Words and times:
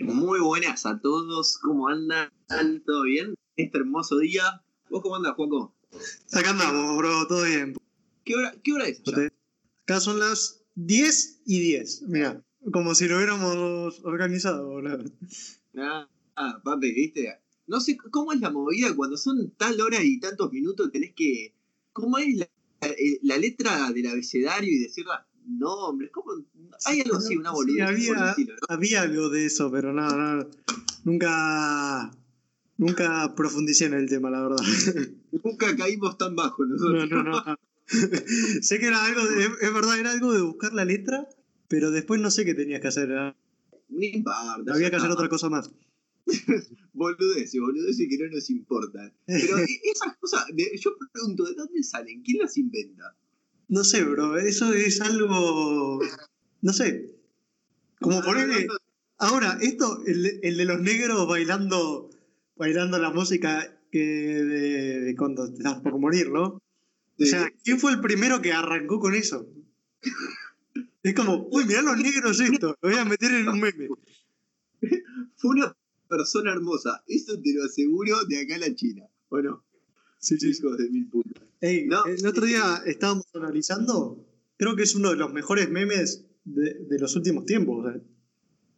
Muy 0.00 0.40
buenas 0.40 0.86
a 0.86 1.00
todos, 1.00 1.58
¿cómo 1.58 1.88
andan? 1.88 2.30
¿Todo 2.86 3.02
bien? 3.02 3.34
Este 3.56 3.78
hermoso 3.78 4.18
día. 4.18 4.62
¿Vos 4.90 5.02
cómo 5.02 5.16
andas, 5.16 5.34
Juaco? 5.34 5.74
Acá 6.32 6.50
andamos, 6.50 6.96
bro, 6.96 7.26
todo 7.26 7.44
bien. 7.44 7.74
¿Qué 8.24 8.36
hora, 8.36 8.54
qué 8.62 8.72
hora 8.72 8.86
es? 8.86 9.02
allá? 9.06 9.28
Acá 9.82 10.00
son 10.00 10.20
las 10.20 10.62
10 10.76 11.40
y 11.46 11.60
10. 11.60 12.02
Mira, 12.02 12.44
como 12.72 12.94
si 12.94 13.08
lo 13.08 13.16
hubiéramos 13.16 14.00
organizado, 14.04 14.68
boludo. 14.68 15.04
Ah, 15.76 16.08
ah, 16.36 16.60
papi, 16.62 16.92
viste. 16.92 17.40
No 17.66 17.80
sé 17.80 17.96
cómo 17.96 18.32
es 18.32 18.40
la 18.40 18.50
movida 18.50 18.94
cuando 18.94 19.16
son 19.16 19.50
tal 19.56 19.80
hora 19.80 20.02
y 20.02 20.20
tantos 20.20 20.52
minutos 20.52 20.92
tenés 20.92 21.12
que. 21.14 21.54
¿Cómo 21.92 22.18
es 22.18 22.36
la, 22.36 22.48
eh, 22.82 23.18
la 23.22 23.36
letra 23.36 23.90
del 23.90 24.06
abecedario 24.06 24.72
y 24.72 24.78
decir 24.78 25.06
los 25.48 25.58
nombres? 25.58 26.10
¿Cómo? 26.12 26.32
Hay 26.86 27.00
algo 27.00 27.16
así, 27.16 27.36
una 27.36 27.50
Sí, 27.50 27.54
boludez 27.56 27.76
el 27.80 27.86
había, 27.94 28.30
estilo, 28.30 28.54
¿no? 28.54 28.74
había 28.74 29.02
algo 29.02 29.28
de 29.30 29.46
eso, 29.46 29.70
pero 29.70 29.92
no, 29.92 30.08
no. 30.08 30.48
Nunca. 31.04 32.10
Nunca 32.76 33.34
profundicé 33.34 33.86
en 33.86 33.94
el 33.94 34.08
tema, 34.08 34.30
la 34.30 34.42
verdad. 34.42 34.58
Nunca 35.44 35.76
caímos 35.76 36.16
tan 36.16 36.36
bajo 36.36 36.64
No, 36.64 36.74
nosotros. 36.76 37.10
no, 37.10 37.22
no. 37.24 37.58
sé 38.62 38.78
que 38.78 38.86
era 38.86 39.04
algo, 39.04 39.24
de, 39.26 39.44
es 39.46 39.74
verdad, 39.74 39.98
era 39.98 40.12
algo 40.12 40.32
de 40.32 40.42
buscar 40.42 40.72
la 40.74 40.84
letra, 40.84 41.28
pero 41.68 41.90
después 41.90 42.20
no 42.20 42.30
sé 42.30 42.44
qué 42.44 42.54
tenías 42.54 42.80
que 42.80 42.88
hacer. 42.88 43.10
era- 43.10 43.36
No 43.88 44.04
importa. 44.04 44.74
Había 44.74 44.90
que 44.90 44.96
hacer 44.96 45.10
otra 45.10 45.28
cosa 45.28 45.48
más. 45.48 45.70
Boludeces, 46.92 47.60
boludeces 47.60 48.06
que 48.08 48.18
no 48.18 48.28
nos 48.30 48.50
importan. 48.50 49.12
Pero 49.26 49.58
e- 49.58 49.80
esas 49.84 50.16
cosas, 50.18 50.44
yo 50.80 50.90
pregunto, 51.12 51.44
¿de 51.44 51.54
dónde 51.54 51.82
salen? 51.82 52.22
¿Quién 52.22 52.38
las 52.38 52.56
inventa? 52.58 53.16
No 53.68 53.84
sé, 53.84 54.02
bro, 54.04 54.38
eso 54.38 54.72
es 54.72 55.00
algo. 55.00 56.00
No 56.62 56.72
sé. 56.72 57.14
Como 58.00 58.22
ponerle. 58.22 58.66
Ahora, 59.18 59.58
esto, 59.60 60.02
el, 60.06 60.22
de- 60.22 60.40
el 60.42 60.56
de 60.56 60.64
los 60.64 60.80
negros 60.80 61.26
bailando 61.28 62.10
bailando 62.56 62.98
la 62.98 63.10
música 63.10 63.78
que 63.92 63.98
de, 64.04 65.00
de 65.00 65.16
cuando 65.16 65.46
estás 65.46 65.80
por 65.80 65.98
morir, 65.98 66.30
¿no? 66.30 66.44
O 67.20 67.24
sea, 67.24 67.50
¿quién 67.64 67.78
fue 67.80 67.92
el 67.92 68.00
primero 68.00 68.40
que 68.42 68.52
arrancó 68.52 68.98
con 69.00 69.14
eso? 69.14 69.46
Es 71.02 71.14
como, 71.14 71.48
uy, 71.50 71.64
mirá 71.64 71.82
los 71.82 71.96
negros 71.96 72.40
esto, 72.40 72.76
lo 72.80 72.88
voy 72.90 72.98
a 72.98 73.04
meter 73.04 73.32
en 73.32 73.48
un 73.48 73.60
meme. 73.60 73.88
Fue 75.36 75.50
una 75.50 75.76
persona 76.08 76.52
hermosa, 76.52 77.02
eso 77.06 77.40
te 77.40 77.54
lo 77.54 77.64
aseguro 77.64 78.24
de 78.26 78.40
acá 78.40 78.56
a 78.56 78.58
la 78.58 78.74
China. 78.74 79.04
Bueno, 79.30 79.64
Sí, 79.64 79.67
sí. 80.18 80.36
hijos 80.48 80.76
de 80.78 80.88
mil 80.90 81.08
putas. 81.08 81.42
Ey, 81.60 81.86
No. 81.86 82.04
el 82.06 82.26
otro 82.26 82.44
día 82.46 82.82
estábamos 82.86 83.26
analizando, 83.34 84.24
creo 84.56 84.76
que 84.76 84.82
es 84.84 84.94
uno 84.94 85.10
de 85.10 85.16
los 85.16 85.32
mejores 85.32 85.68
memes 85.70 86.24
de, 86.44 86.74
de 86.88 86.98
los 86.98 87.14
últimos 87.16 87.44
tiempos. 87.46 87.94
¿eh? 87.94 88.00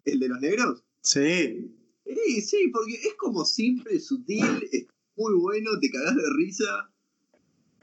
¿El 0.05 0.21
de 0.21 0.29
los 0.29 0.41
negros? 0.41 0.83
Sí, 1.03 1.77
Sí, 2.07 2.41
sí, 2.41 2.69
porque 2.73 2.95
es 2.95 3.15
como 3.17 3.45
simple, 3.45 4.01
sutil, 4.01 4.45
es 4.73 4.87
muy 5.17 5.35
bueno, 5.35 5.79
te 5.81 5.91
cagás 5.91 6.17
de 6.17 6.23
risa. 6.37 6.91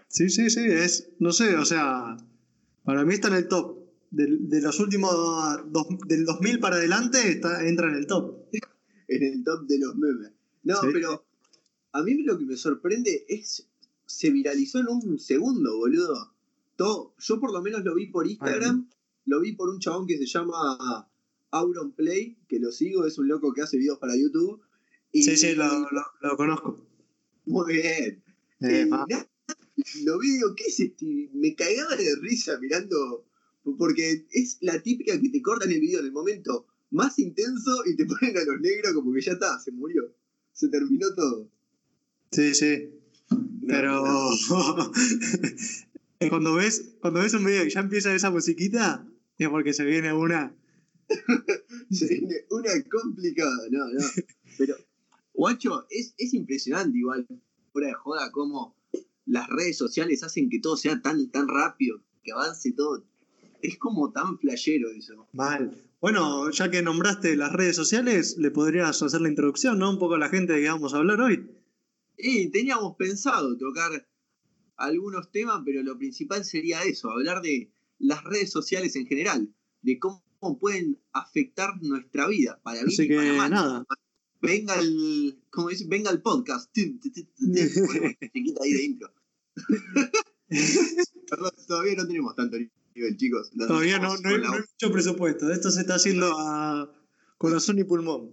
sí, 0.10 0.30
sí, 0.30 0.50
sí, 0.50 0.62
es, 0.66 1.10
no 1.20 1.32
sé, 1.32 1.56
o 1.56 1.64
sea, 1.64 2.18
para 2.84 3.06
mí 3.06 3.14
está 3.14 3.30
en 3.30 3.36
el 3.36 3.48
top. 3.48 3.78
Del- 4.10 4.50
De, 4.50 4.62
los 4.62 4.80
últimos, 4.80 5.12
dos- 5.72 5.88
del 6.08 6.26
2000 6.26 6.60
para 6.60 6.76
adelante 6.78 7.20
está, 7.30 7.66
entra 7.68 7.88
en 7.90 7.96
el 7.96 8.08
top. 8.08 8.48
en 9.08 9.24
el 9.24 9.44
top 9.44 9.66
de 9.68 9.80
los 9.80 9.96
memes. 9.96 10.32
No, 10.64 10.76
Sí. 10.82 10.88
pero 10.94 11.26
a 11.98 12.04
mí 12.04 12.24
lo 12.24 12.38
que 12.38 12.46
me 12.46 12.58
sorprende 12.58 13.26
es. 13.28 13.68
Se 14.06 14.30
viralizó 14.30 14.80
en 14.80 14.88
un 14.88 15.20
segundo, 15.20 15.78
boludo. 15.78 16.34
Todo, 16.78 17.14
yo 17.20 17.40
por 17.40 17.52
lo 17.52 17.62
menos 17.62 17.84
lo 17.84 17.94
vi 17.96 18.06
por 18.08 18.26
Instagram, 18.28 18.88
lo 19.26 19.42
vi 19.42 19.52
por 19.54 19.70
un 19.70 19.80
chabón 19.80 20.08
que 20.08 20.18
se 20.18 20.26
llama 20.26 21.10
Auron 21.52 21.92
Play, 21.92 22.38
que 22.48 22.60
lo 22.60 22.72
sigo, 22.72 23.06
es 23.06 23.18
un 23.18 23.28
loco 23.28 23.52
que 23.54 23.62
hace 23.64 23.78
videos 23.78 23.98
para 24.00 24.16
YouTube. 24.16 24.62
Y, 25.12 25.24
Sí, 25.24 25.36
sí, 25.38 25.56
lo, 25.56 25.66
lo- 25.92 26.06
lo 26.22 26.38
conozco. 26.38 26.86
Muy 27.46 27.74
bien. 27.74 28.24
Eh, 28.62 28.86
nada, 28.86 29.30
lo 30.04 30.20
vi 30.20 30.32
digo, 30.34 30.56
¿qué 30.56 30.66
es 30.66 30.80
este? 30.80 31.30
Me 31.34 31.54
cagaba 31.56 31.96
de 31.96 32.16
risa 32.22 32.58
mirando, 32.60 33.26
porque 33.78 34.26
es 34.32 34.58
la 34.62 34.82
típica 34.82 35.20
que 35.20 35.30
te 35.30 35.42
cortan 35.42 35.72
el 35.72 35.80
video 35.82 36.00
en 36.00 36.06
el 36.06 36.12
momento 36.12 36.66
más 36.92 37.20
intenso 37.20 37.84
y 37.86 37.96
te 37.96 38.06
ponen 38.06 38.38
a 38.38 38.44
los 38.46 38.60
negros 38.62 38.94
como 38.94 39.14
que 39.14 39.22
ya 39.22 39.34
está, 39.34 39.60
se 39.60 39.72
murió, 39.72 40.14
se 40.54 40.70
terminó 40.70 41.14
todo. 41.16 41.50
Sí, 42.32 42.54
sí. 42.54 42.90
Pero 43.68 44.04
cuando 46.30 46.56
ves, 46.56 46.96
cuando 47.02 47.22
ves 47.22 47.34
un 47.34 47.46
video 47.46 47.66
y 47.66 47.70
ya 47.70 47.82
empieza 47.82 48.14
esa 48.14 48.32
musiquita, 48.32 49.06
es 49.38 49.50
porque 49.50 49.74
se 49.74 49.86
viene 49.86 50.14
una. 50.14 50.56
Se 51.90 52.06
viene 52.06 52.36
una 52.50 52.72
complicada, 52.90 53.56
no, 53.72 53.88
no. 53.88 54.06
Pero, 54.58 54.76
guacho, 55.34 55.86
es, 55.90 56.14
es 56.18 56.34
impresionante 56.34 56.98
igual, 56.98 57.26
fuera 57.72 57.88
de 57.88 57.94
joda, 57.94 58.32
cómo 58.32 58.76
las 59.26 59.48
redes 59.48 59.78
sociales 59.78 60.24
hacen 60.24 60.50
que 60.50 60.60
todo 60.60 60.76
sea 60.76 61.02
tan, 61.02 61.30
tan 61.30 61.48
rápido, 61.48 62.02
que 62.24 62.34
avance 62.34 62.74
todo. 62.74 63.06
Es 63.62 63.78
como 63.78 64.12
tan 64.12 64.38
flashero 64.38 64.90
eso. 64.92 65.28
Mal. 65.34 65.82
Bueno, 66.02 66.52
ya 66.52 66.70
que 66.70 66.82
nombraste 66.82 67.38
las 67.38 67.54
redes 67.54 67.76
sociales, 67.76 68.38
le 68.38 68.52
podrías 68.52 69.02
hacer 69.02 69.22
la 69.22 69.30
introducción, 69.30 69.80
¿no? 69.80 69.90
Un 69.90 70.00
poco 70.00 70.16
a 70.16 70.20
la 70.20 70.30
gente 70.30 70.54
de 70.54 70.62
que 70.62 70.70
vamos 70.70 70.94
a 70.94 70.98
hablar 70.98 71.22
hoy. 71.22 71.50
Y 72.18 72.50
teníamos 72.50 72.96
pensado 72.98 73.56
tocar 73.58 74.08
algunos 74.76 75.32
temas, 75.32 75.62
pero 75.66 75.84
lo 75.84 75.98
principal 75.98 76.44
sería 76.44 76.84
eso, 76.84 77.12
hablar 77.12 77.42
de 77.42 77.72
las 78.00 78.24
redes 78.24 78.52
sociales 78.52 78.96
en 78.96 79.08
general, 79.08 79.54
de 79.82 80.00
cómo 80.00 80.24
pueden 80.60 81.00
afectar 81.14 81.82
nuestra 81.82 82.28
vida, 82.28 82.60
para 82.64 82.84
bien 82.84 82.88
Así 82.88 83.08
para 83.08 83.24
que 83.24 83.38
mal. 83.38 83.52
nada. 83.52 83.86
Venga 84.42 84.76
el, 84.80 85.42
como 85.50 85.70
dice, 85.70 85.86
venga 85.88 86.12
el 86.12 86.22
podcast. 86.22 86.70
Musiquita 87.40 88.64
ahí 88.64 88.74
de 88.74 88.84
intro. 88.84 89.14
Perdón, 91.30 91.52
todavía 91.68 91.96
no 91.96 92.08
tenemos 92.08 92.36
tanto 92.36 92.58
nivel, 92.96 93.18
chicos. 93.18 93.52
Todavía 93.58 94.00
no, 94.00 94.16
no 94.18 94.30
hay, 94.30 94.42
no 94.42 94.52
mucho 94.52 94.92
presupuesto. 94.92 95.52
Esto 95.52 95.72
se 95.72 95.82
está 95.82 95.96
haciendo 95.96 96.32
a 96.38 96.92
corazón 97.38 97.80
y 97.80 97.84
pulmón. 97.84 98.32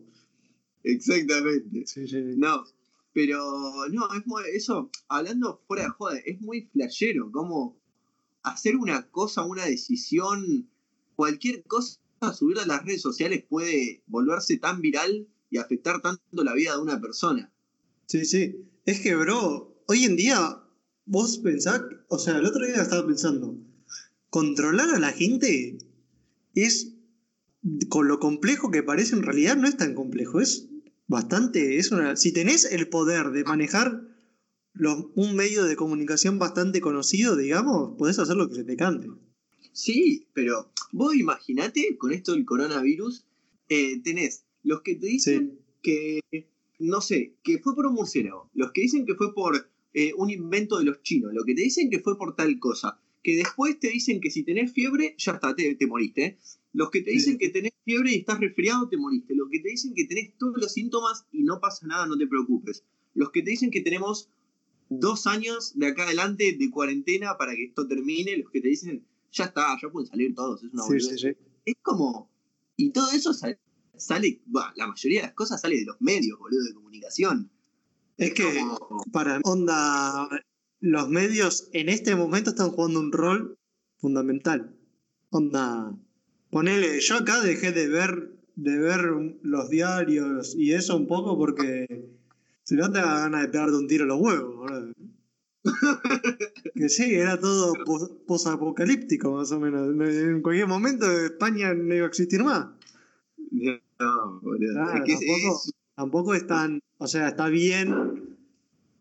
Exactamente. 0.83 1.87
Sí, 1.87 2.07
sí. 2.07 2.23
No, 2.37 2.65
pero 3.15 3.87
no, 3.91 4.13
es 4.13 4.27
muy, 4.27 4.43
eso, 4.53 4.91
hablando 5.09 5.63
fuera 5.67 5.85
de 5.85 5.91
joda, 5.91 6.19
es 6.27 6.41
muy 6.41 6.69
flashero, 6.73 7.31
como 7.31 7.81
hacer 8.43 8.77
una 8.77 9.09
cosa, 9.11 9.45
una 9.45 9.65
decisión, 9.65 10.69
cualquier 11.15 11.63
cosa, 11.63 12.01
subirla 12.37 12.65
a 12.65 12.67
las 12.67 12.85
redes 12.85 13.03
sociales 13.03 13.45
puede 13.49 14.03
volverse 14.07 14.59
tan 14.59 14.81
viral 14.81 15.29
y 15.49 15.59
afectar 15.59 16.03
tanto 16.03 16.43
la 16.43 16.55
vida 16.55 16.73
de 16.73 16.83
una 16.83 17.01
persona. 17.01 17.53
Sí, 18.07 18.25
sí. 18.25 18.67
Es 18.85 19.01
que, 19.01 19.15
bro, 19.15 19.81
hoy 19.87 20.05
en 20.05 20.17
día, 20.17 20.61
vos 21.07 21.39
pensás, 21.39 21.83
o 22.09 22.19
sea, 22.19 22.39
el 22.39 22.45
otro 22.45 22.67
día 22.67 22.83
estaba 22.83 23.07
pensando, 23.07 23.57
controlar 24.29 24.91
a 24.91 24.99
la 24.99 25.13
gente 25.13 25.79
es, 26.55 26.95
con 27.89 28.09
lo 28.09 28.19
complejo 28.19 28.73
que 28.73 28.83
parece, 28.83 29.15
en 29.15 29.23
realidad 29.23 29.57
no 29.57 29.69
es 29.69 29.77
tan 29.77 29.95
complejo, 29.95 30.41
es 30.41 30.69
bastante, 31.07 31.77
es 31.79 31.91
una, 31.93 32.17
si 32.17 32.33
tenés 32.33 32.65
el 32.71 32.89
poder 32.89 33.31
de 33.31 33.45
manejar 33.45 34.03
los- 34.73 35.07
un 35.15 35.37
medio 35.37 35.65
de 35.65 35.77
comunicación 35.77 36.39
bastante 36.39 36.81
conocido, 36.81 37.37
digamos, 37.37 37.97
podés 37.97 38.19
hacer 38.19 38.37
lo 38.37 38.49
que 38.49 38.57
se 38.57 38.65
te 38.65 38.77
cante. 38.77 39.09
Sí, 39.73 40.27
pero 40.35 40.73
vos 40.93 41.15
imaginate 41.15 41.97
con 41.99 42.13
esto 42.13 42.33
del 42.33 42.45
coronavirus, 42.45 43.25
eh, 43.69 44.01
tenés 44.03 44.45
los 44.63 44.83
que 44.83 44.95
te 44.97 45.07
dicen 45.07 45.59
que, 45.83 46.21
no 46.79 47.01
sé, 47.01 47.35
que 47.43 47.59
fue 47.59 47.75
por 47.75 47.87
un 47.87 47.95
murciélago, 47.95 48.51
los 48.55 48.73
que 48.73 48.83
dicen 48.83 49.05
que 49.07 49.15
fue 49.15 49.35
por 49.35 49.69
eh, 49.93 50.13
un 50.17 50.31
invento 50.31 50.79
de 50.79 50.85
los 50.85 51.03
chinos, 51.03 51.33
los 51.35 51.45
que 51.45 51.55
te 51.55 51.63
dicen 51.63 51.91
que 51.91 52.01
fue 52.01 52.17
por 52.19 52.35
tal 52.35 52.59
cosa, 52.59 53.01
que 53.23 53.37
después 53.37 53.79
te 53.79 53.89
dicen 53.91 54.21
que 54.21 54.31
si 54.31 54.43
tenés 54.43 54.73
fiebre, 54.73 55.15
ya 55.19 55.33
está, 55.33 55.55
te, 55.55 55.75
te 55.77 55.87
moriste. 55.87 56.25
¿eh? 56.25 56.39
Los 56.75 56.91
que 56.91 57.01
te 57.03 57.13
dicen 57.13 57.39
que 57.39 57.49
tenés 57.49 57.73
fiebre 57.85 58.13
y 58.13 58.17
estás 58.19 58.39
resfriado, 58.41 58.89
te 58.89 58.97
moriste. 58.97 59.35
Los 59.35 59.49
que 59.49 59.61
te 59.61 59.69
dicen 59.71 59.95
que 59.95 60.05
tenés 60.07 60.37
todos 60.39 60.55
los 60.61 60.73
síntomas 60.73 61.25
y 61.33 61.43
no 61.45 61.61
pasa 61.61 61.87
nada, 61.87 62.07
no 62.07 62.19
te 62.19 62.27
preocupes. 62.27 62.85
Los 63.15 63.31
que 63.31 63.43
te 63.43 63.51
dicen 63.51 63.71
que 63.71 63.81
tenemos 63.81 64.29
dos 64.91 65.27
años 65.27 65.73
de 65.79 65.87
acá 65.87 66.03
adelante 66.05 66.57
de 66.59 66.71
cuarentena 66.71 67.37
para 67.39 67.55
que 67.55 67.65
esto 67.65 67.87
termine, 67.87 68.37
los 68.37 68.51
que 68.51 68.61
te 68.61 68.69
dicen, 68.69 69.07
ya 69.33 69.45
está, 69.45 69.77
ya 69.81 69.89
pueden 69.89 70.09
salir 70.09 70.35
todos, 70.35 70.63
es 70.63 70.73
una 70.73 70.83
Sí, 70.83 71.01
sí, 71.01 71.17
sí. 71.17 71.29
es 71.65 71.75
como. 71.81 72.29
Y 72.77 72.91
todo 72.91 73.11
eso 73.13 73.33
sale. 73.33 73.59
sale 73.97 74.41
bah, 74.47 74.73
la 74.77 74.89
mayoría 74.89 75.21
de 75.21 75.27
las 75.29 75.35
cosas 75.35 75.61
sale 75.61 75.77
de 75.79 75.85
los 75.85 76.01
medios, 76.01 76.37
boludo, 76.39 76.65
de 76.65 76.75
comunicación. 76.75 77.51
Es 78.17 78.35
que, 78.35 78.43
como- 78.79 79.05
para 79.13 79.41
onda, 79.45 80.29
los 80.81 81.09
medios 81.09 81.69
en 81.73 81.89
este 81.89 82.17
momento 82.17 82.51
están 82.51 82.71
jugando 82.71 82.99
un 82.99 83.13
rol 83.13 83.57
fundamental. 83.99 84.77
Onda, 85.31 85.97
ponele, 86.55 87.01
yo 87.01 87.17
acá 87.17 87.41
dejé 87.43 87.73
de 87.73 87.89
ver, 87.89 88.31
de 88.55 88.79
ver 88.79 89.01
los 89.43 89.69
diarios 89.69 90.55
y 90.57 90.73
eso 90.73 90.97
un 90.97 91.07
poco 91.09 91.37
porque 91.37 92.07
si 92.63 92.77
no 92.77 92.91
te 92.93 92.99
da 92.99 93.19
ganas 93.21 93.43
de 93.43 93.49
pegarte 93.49 93.77
un 93.77 93.89
tiro 93.89 94.05
a 94.05 94.07
los 94.07 94.21
huevos, 94.21 94.57
boludo. 94.57 94.93
Que 96.75 96.89
sí, 96.89 97.15
era 97.15 97.39
todo 97.41 97.73
pos- 97.85 98.11
posapocalíptico 98.27 99.33
más 99.33 99.51
o 99.53 99.61
menos. 99.61 99.89
En 99.89 100.43
cualquier 100.43 100.67
momento 100.67 101.11
España 101.11 101.73
no 101.75 101.95
iba 101.95 102.05
a 102.05 102.09
existir 102.09 102.43
más. 102.43 102.67
No. 103.51 103.79
Claro, 103.99 104.41
es 104.97 105.03
que 105.05 105.15
tampoco, 105.15 105.63
es 105.65 105.73
tampoco 105.97 106.35
es 106.35 106.47
tan. 106.47 106.81
O 106.99 107.07
sea, 107.07 107.29
está 107.29 107.49
bien 107.49 108.37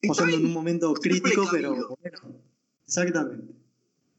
pasando 0.08 0.38
en 0.38 0.46
un 0.46 0.54
momento 0.54 0.94
crítico, 0.94 1.46
pero 1.52 1.96
bueno. 2.02 2.20
Exactamente. 2.86 3.54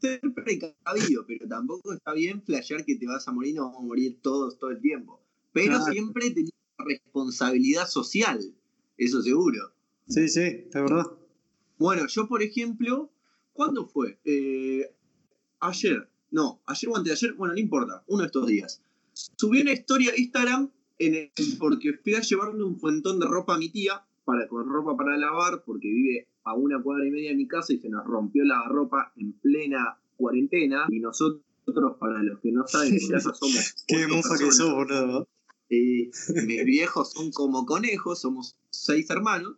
Ser 0.04 0.20
precavido, 0.34 1.24
pero 1.26 1.48
tampoco 1.48 1.92
está 1.92 2.12
bien 2.12 2.42
flashear 2.42 2.84
que 2.84 2.96
te 2.96 3.06
vas 3.06 3.26
a 3.28 3.32
morir, 3.32 3.54
no 3.54 3.64
vamos 3.64 3.78
a 3.82 3.86
morir 3.86 4.18
todos 4.22 4.58
todo 4.58 4.70
el 4.70 4.80
tiempo. 4.80 5.20
Pero 5.52 5.76
Claro. 5.76 5.92
siempre 5.92 6.30
tenés 6.30 6.50
responsabilidad 6.78 7.86
social, 7.86 8.40
eso 8.98 9.22
seguro. 9.22 9.72
Sí, 10.08 10.28
sí, 10.28 10.40
es 10.40 10.70
verdad. 10.72 11.06
Bueno, 11.78 12.06
yo 12.08 12.28
por 12.28 12.42
ejemplo, 12.42 13.10
¿cuándo 13.52 13.86
fue? 13.86 14.18
Eh, 14.24 14.90
ayer, 15.60 16.08
no, 16.30 16.60
ayer 16.66 16.90
o 16.90 16.96
antes 16.96 17.20
de 17.20 17.26
ayer, 17.26 17.36
bueno, 17.36 17.54
no 17.54 17.60
importa, 17.60 18.04
uno 18.08 18.20
de 18.22 18.26
estos 18.26 18.46
días. 18.46 18.82
Subí 19.12 19.60
una 19.62 19.72
historia 19.72 20.12
a 20.12 20.18
Instagram 20.20 20.70
en 20.98 21.14
el- 21.14 21.30
porque 21.58 21.94
fui 22.02 22.14
a 22.14 22.20
llevarle 22.20 22.62
un 22.64 22.78
fuentón 22.78 23.18
de 23.20 23.26
ropa 23.26 23.54
a 23.54 23.58
mi 23.58 23.68
tía, 23.70 24.04
para, 24.24 24.48
con 24.48 24.68
ropa 24.68 24.96
para 24.96 25.16
lavar, 25.16 25.62
porque 25.64 25.88
vive 25.88 26.26
a 26.44 26.54
una 26.54 26.82
cuadra 26.82 27.06
y 27.06 27.10
media 27.10 27.30
de 27.30 27.36
mi 27.36 27.48
casa 27.48 27.72
y 27.72 27.78
se 27.78 27.88
nos 27.88 28.04
rompió 28.04 28.44
la 28.44 28.62
ropa 28.68 29.12
en 29.16 29.32
plena 29.32 29.98
cuarentena. 30.16 30.86
Y 30.90 31.00
nosotros, 31.00 31.42
para 31.98 32.22
los 32.22 32.40
que 32.40 32.52
no 32.52 32.66
saben, 32.66 32.94
en 32.94 33.08
casa 33.08 33.34
somos. 33.34 33.84
Qué 33.86 34.06
mufa 34.06 34.38
que 34.38 34.52
sos, 34.52 34.72
boludo. 34.72 35.28
Eh, 35.70 36.10
mis 36.46 36.64
viejos 36.64 37.12
son 37.12 37.32
como 37.32 37.64
conejos, 37.64 38.20
somos 38.20 38.56
seis 38.70 39.08
hermanos. 39.10 39.56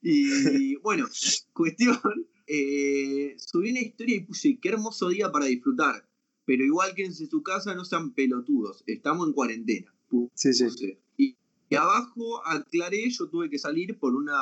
Y 0.00 0.76
bueno, 0.82 1.06
cuestión, 1.52 1.98
eh, 2.46 3.34
subí 3.38 3.70
una 3.70 3.80
historia 3.80 4.16
y 4.16 4.20
puse 4.20 4.58
qué 4.60 4.70
hermoso 4.70 5.08
día 5.08 5.30
para 5.32 5.46
disfrutar. 5.46 6.08
Pero 6.46 6.64
igual 6.64 6.94
que 6.94 7.04
en 7.04 7.14
su 7.14 7.42
casa, 7.42 7.74
no 7.74 7.84
sean 7.84 8.14
pelotudos, 8.14 8.82
estamos 8.86 9.28
en 9.28 9.34
cuarentena. 9.34 9.92
Sí, 10.34 10.54
sí. 10.54 10.96
y 11.18 11.74
abajo 11.74 12.40
aclaré, 12.46 13.10
yo 13.10 13.28
tuve 13.28 13.50
que 13.50 13.58
salir 13.58 13.98
por 13.98 14.14
una, 14.14 14.32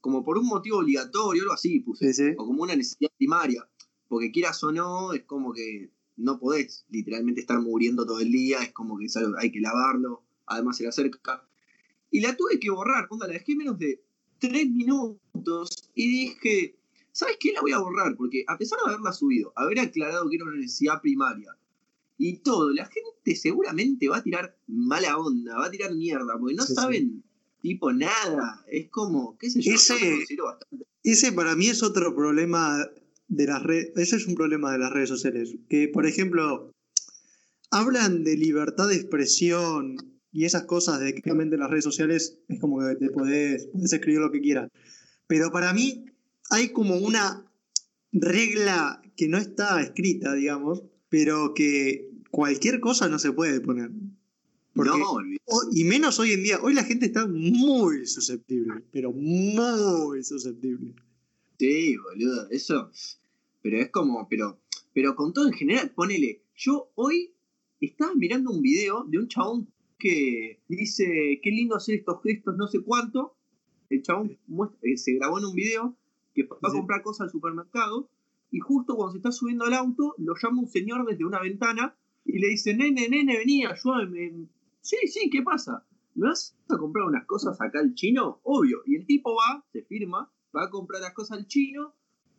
como 0.00 0.24
por 0.24 0.38
un 0.38 0.46
motivo 0.46 0.78
obligatorio, 0.78 1.42
algo 1.42 1.54
así 1.54 1.80
puse, 1.80 2.12
Sí, 2.12 2.22
sí. 2.28 2.34
o 2.36 2.46
como 2.46 2.62
una 2.62 2.76
necesidad 2.76 3.10
primaria. 3.16 3.68
Porque 4.08 4.30
quieras 4.30 4.62
o 4.64 4.72
no, 4.72 5.12
es 5.12 5.24
como 5.24 5.52
que 5.52 5.90
no 6.16 6.38
podés 6.38 6.84
literalmente 6.88 7.40
estar 7.40 7.60
muriendo 7.60 8.06
todo 8.06 8.20
el 8.20 8.32
día, 8.32 8.62
es 8.62 8.72
como 8.72 8.96
que 8.98 9.04
es 9.06 9.16
algo- 9.16 9.36
hay 9.38 9.50
que 9.52 9.60
lavarlo, 9.60 10.24
además 10.46 10.76
se 10.78 10.84
le 10.84 10.88
acerca. 10.88 11.44
Y 12.10 12.20
la 12.20 12.36
tuve 12.36 12.58
que 12.58 12.70
borrar, 12.70 13.06
onda, 13.10 13.26
la 13.26 13.34
dejé 13.34 13.54
menos 13.54 13.78
de 13.78 14.02
tres 14.38 14.68
minutos 14.70 15.90
y 15.94 16.08
dije, 16.08 16.76
¿sabes 17.12 17.36
qué? 17.38 17.52
La 17.52 17.60
voy 17.60 17.72
a 17.72 17.78
borrar, 17.78 18.16
porque 18.16 18.44
a 18.46 18.56
pesar 18.56 18.78
de 18.84 18.90
haberla 18.90 19.12
subido, 19.12 19.52
haber 19.56 19.80
aclarado 19.80 20.28
que 20.30 20.36
era 20.36 20.44
una 20.46 20.56
necesidad 20.56 21.00
primaria 21.02 21.54
y 22.16 22.38
todo, 22.38 22.70
la 22.70 22.86
gente 22.86 23.36
seguramente 23.36 24.08
va 24.08 24.16
a 24.18 24.22
tirar 24.22 24.56
mala 24.66 25.18
onda, 25.18 25.56
va 25.58 25.66
a 25.66 25.70
tirar 25.70 25.94
mierda, 25.94 26.38
porque 26.38 26.54
no 26.54 26.64
Sí, 26.64 26.74
saben 26.74 27.22
tipo 27.60 27.92
nada, 27.92 28.64
es 28.70 28.88
como, 28.90 29.36
qué 29.38 29.50
sé 29.50 29.60
yo, 29.60 29.72
Ese- 29.74 29.92
bastante 29.94 30.84
Ese 31.02 31.32
para 31.32 31.54
mí 31.56 31.68
es 31.68 31.82
otro 31.82 32.14
problema 32.14 32.86
de 33.28 33.46
las 33.46 33.62
redes. 33.62 33.92
Ese 33.96 34.16
es 34.16 34.26
un 34.26 34.34
problema 34.34 34.72
de 34.72 34.78
las 34.78 34.92
redes 34.92 35.08
sociales. 35.08 35.54
Que, 35.68 35.88
por 35.88 36.06
ejemplo, 36.06 36.70
hablan 37.70 38.24
de 38.24 38.36
libertad 38.36 38.88
de 38.88 38.96
expresión 38.96 39.96
y 40.32 40.44
esas 40.44 40.64
cosas 40.64 41.00
de 41.00 41.14
que 41.14 41.22
realmente 41.24 41.56
las 41.56 41.70
redes 41.70 41.84
sociales 41.84 42.38
es 42.48 42.60
como 42.60 42.80
que 42.80 42.94
te 42.96 43.10
podés, 43.10 43.66
podés 43.66 43.92
escribir 43.92 44.20
lo 44.20 44.30
que 44.32 44.40
quieras. 44.40 44.68
Pero 45.26 45.50
para 45.50 45.72
mí 45.72 46.04
hay 46.50 46.70
como 46.70 46.96
una 46.96 47.44
regla 48.12 49.02
que 49.16 49.28
no 49.28 49.38
está 49.38 49.80
escrita, 49.82 50.34
digamos, 50.34 50.82
pero 51.08 51.52
que 51.54 52.10
cualquier 52.30 52.80
cosa 52.80 53.08
no 53.08 53.18
se 53.18 53.32
puede 53.32 53.60
poner. 53.60 53.90
Porque- 54.78 54.98
No. 54.98 55.12
O- 55.46 55.68
y 55.72 55.84
menos 55.84 56.18
hoy 56.18 56.32
en 56.32 56.42
día. 56.42 56.58
Hoy 56.62 56.74
la 56.74 56.84
gente 56.84 57.06
está 57.06 57.26
muy 57.26 58.06
susceptible, 58.06 58.82
pero 58.92 59.12
muy 59.12 60.22
susceptible. 60.22 60.94
Sí, 61.58 61.96
boludo, 61.96 62.48
eso. 62.50 62.90
Pero 63.62 63.78
es 63.78 63.90
como, 63.90 64.28
pero, 64.28 64.58
pero 64.94 65.14
con 65.16 65.32
todo 65.32 65.46
en 65.48 65.52
general, 65.54 65.90
ponele. 65.94 66.42
Yo 66.56 66.90
hoy 66.94 67.32
estaba 67.80 68.14
mirando 68.14 68.50
un 68.50 68.62
video 68.62 69.04
de 69.04 69.18
un 69.18 69.28
chabón 69.28 69.68
que 69.98 70.60
dice, 70.68 71.40
qué 71.42 71.50
lindo 71.50 71.74
hacer 71.76 71.96
estos 71.96 72.22
gestos, 72.22 72.56
no 72.56 72.68
sé 72.68 72.80
cuánto. 72.80 73.34
El 73.90 74.02
chabón 74.02 74.38
muestra- 74.46 74.78
eh, 74.82 74.96
se 74.96 75.14
grabó 75.14 75.38
en 75.38 75.46
un 75.46 75.54
video 75.54 75.96
que 76.34 76.44
fue 76.44 76.56
a 76.62 76.70
Sí. 76.70 76.76
comprar 76.76 77.02
cosas 77.02 77.22
al 77.26 77.30
supermercado 77.32 78.08
y 78.52 78.60
justo 78.60 78.94
cuando 78.94 79.12
se 79.12 79.18
está 79.18 79.32
subiendo 79.32 79.64
al 79.64 79.74
auto, 79.74 80.14
lo 80.18 80.34
llama 80.40 80.60
un 80.62 80.68
señor 80.68 81.04
desde 81.06 81.24
una 81.24 81.40
ventana 81.40 81.96
y 82.24 82.38
le 82.38 82.48
dice, 82.48 82.74
nene, 82.74 83.08
nene, 83.08 83.38
vení, 83.38 83.64
ayúdame. 83.64 84.46
Sí, 84.88 84.96
sí, 85.06 85.28
¿qué 85.28 85.42
pasa? 85.42 85.86
¿Me 86.14 86.28
vas 86.28 86.56
a 86.70 86.78
comprar 86.78 87.04
unas 87.04 87.26
cosas 87.26 87.60
acá 87.60 87.78
al 87.78 87.92
chino? 87.92 88.40
Obvio. 88.42 88.78
Y 88.86 88.96
el 88.96 89.04
tipo 89.04 89.34
va, 89.34 89.62
se 89.70 89.82
firma, 89.82 90.32
va 90.56 90.64
a 90.64 90.70
comprar 90.70 91.02
las 91.02 91.12
cosas 91.12 91.36
al 91.36 91.46
chino, 91.46 91.94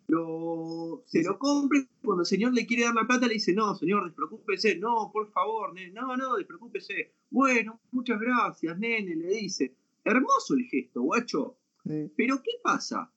lo, 0.07 1.03
se 1.05 1.21
lo 1.21 1.37
compra, 1.37 1.79
cuando 2.03 2.23
el 2.23 2.25
señor 2.25 2.55
le 2.55 2.65
quiere 2.65 2.85
dar 2.85 2.95
la 2.95 3.05
plata 3.05 3.27
le 3.27 3.35
dice, 3.35 3.53
no, 3.53 3.75
señor, 3.75 4.05
despreocúpese, 4.05 4.79
no, 4.79 5.11
por 5.13 5.29
favor, 5.31 5.75
nene, 5.75 5.91
no, 5.91 6.17
no, 6.17 6.37
despreocúpese. 6.37 7.13
Bueno, 7.29 7.81
muchas 7.91 8.19
gracias, 8.19 8.79
nene, 8.79 9.15
le 9.15 9.27
dice. 9.27 9.75
Hermoso 10.03 10.55
el 10.55 10.63
gesto, 10.63 11.03
guacho. 11.03 11.59
Pero 11.83 12.41
¿qué 12.41 12.53
pasa? 12.63 13.13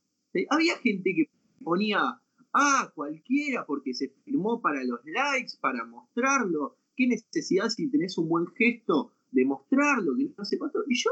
Había 0.50 0.76
gente 0.76 1.14
que 1.14 1.30
ponía, 1.64 2.20
ah, 2.52 2.92
cualquiera 2.94 3.64
porque 3.64 3.94
se 3.94 4.10
firmó 4.26 4.60
para 4.60 4.84
los 4.84 5.00
likes, 5.06 5.54
para 5.58 5.86
mostrarlo. 5.86 6.76
¿Qué 6.94 7.06
necesidad 7.06 7.70
si 7.70 7.90
tenés 7.90 8.18
un 8.18 8.28
buen 8.28 8.46
gesto 8.48 9.14
de 9.32 9.44
mostrarlo? 9.44 10.16
Que 10.16 10.30
no 10.36 10.44
sé 10.44 10.58
cuánto. 10.58 10.84
Y 10.88 10.94
yo, 10.96 11.10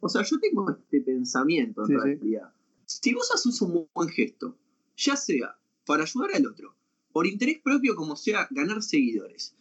o 0.00 0.08
sea, 0.08 0.22
yo 0.22 0.38
tengo 0.40 0.70
este 0.70 1.00
pensamiento 1.02 1.82
en 1.82 1.86
Sí, 1.88 1.92
sí. 1.94 2.00
realidad. 2.00 2.52
Si 2.86 3.12
vos 3.14 3.30
haces 3.34 3.60
un 3.62 3.86
buen 3.94 4.08
gesto, 4.08 4.56
ya 4.96 5.16
sea 5.16 5.56
para 5.86 6.04
ayudar 6.04 6.30
al 6.34 6.46
otro, 6.46 6.74
por 7.12 7.26
interés 7.26 7.58
propio, 7.62 7.94
como 7.96 8.16
sea 8.16 8.48
ganar 8.50 8.82
seguidores, 8.82 9.54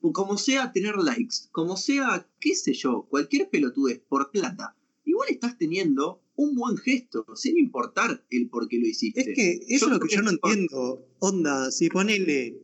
o 0.00 0.12
como 0.12 0.36
sea 0.38 0.72
tener 0.72 0.96
likes, 0.96 1.36
como 1.52 1.76
sea, 1.76 2.28
qué 2.40 2.54
sé 2.54 2.72
yo, 2.74 3.06
cualquier 3.10 3.50
pelotudez 3.50 4.00
por 4.08 4.30
plata, 4.30 4.76
igual 5.04 5.28
estás 5.30 5.58
teniendo 5.58 6.20
un 6.36 6.54
buen 6.56 6.76
gesto, 6.76 7.26
sin 7.36 7.56
importar 7.58 8.24
el 8.30 8.48
por 8.48 8.68
qué 8.68 8.78
lo 8.78 8.86
hiciste. 8.86 9.20
Es 9.20 9.36
que 9.36 9.60
eso 9.68 9.86
es 9.86 9.92
lo 9.92 10.00
que 10.00 10.14
yo 10.14 10.22
no 10.22 10.30
entiendo. 10.30 11.06
Onda, 11.20 11.70
si 11.70 11.88
ponele. 11.88 12.60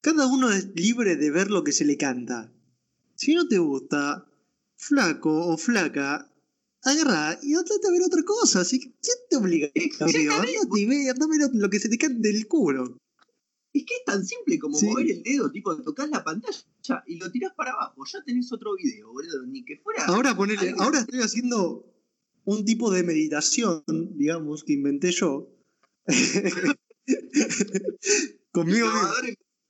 Cada 0.00 0.26
uno 0.26 0.50
es 0.50 0.70
libre 0.74 1.16
de 1.16 1.30
ver 1.30 1.50
lo 1.50 1.62
que 1.64 1.72
se 1.72 1.84
le 1.84 1.96
canta. 1.96 2.52
Si 3.16 3.34
no 3.34 3.48
te 3.48 3.58
gusta, 3.58 4.26
flaco 4.76 5.48
o 5.48 5.56
flaca, 5.56 6.30
agarra 6.82 7.38
y 7.42 7.54
andate 7.54 7.86
a 7.86 7.90
ver 7.90 8.02
otra 8.02 8.22
cosa. 8.22 8.60
Así 8.60 8.78
que, 8.78 8.92
¿quién 9.02 9.16
te 9.28 9.36
obliga? 9.36 9.68
Amigo? 10.00 10.32
Andate 10.34 10.80
y 10.80 10.86
ve, 10.86 11.10
andá 11.10 11.24
a 11.24 11.28
ver 11.28 11.50
lo 11.52 11.70
que 11.70 11.80
se 11.80 11.88
te 11.88 11.98
cante 11.98 12.28
del 12.32 12.46
culo. 12.46 12.98
Es 13.72 13.84
que 13.84 13.94
es 13.94 14.04
tan 14.06 14.24
simple 14.24 14.58
como 14.58 14.78
Sí. 14.78 14.86
mover 14.86 15.10
el 15.10 15.22
dedo, 15.22 15.50
tipo, 15.50 15.76
tocas 15.82 16.08
la 16.08 16.24
pantalla 16.24 16.64
y 17.06 17.16
lo 17.16 17.30
tirás 17.30 17.52
para 17.54 17.72
abajo. 17.72 18.04
Ya 18.10 18.22
tenés 18.24 18.50
otro 18.52 18.74
video, 18.74 19.12
boludo. 19.12 19.44
Ni 19.46 19.64
que 19.64 19.76
fuera. 19.78 20.04
Ahora 20.06 20.34
ponele, 20.36 20.74
ahora 20.78 21.00
estoy 21.00 21.20
haciendo 21.20 21.84
un 22.44 22.64
tipo 22.64 22.90
de 22.90 23.02
meditación, 23.02 23.82
digamos, 24.16 24.64
que 24.64 24.72
inventé 24.74 25.10
yo. 25.12 25.50
Conmigo 28.52 28.86
mismo. 28.86 29.08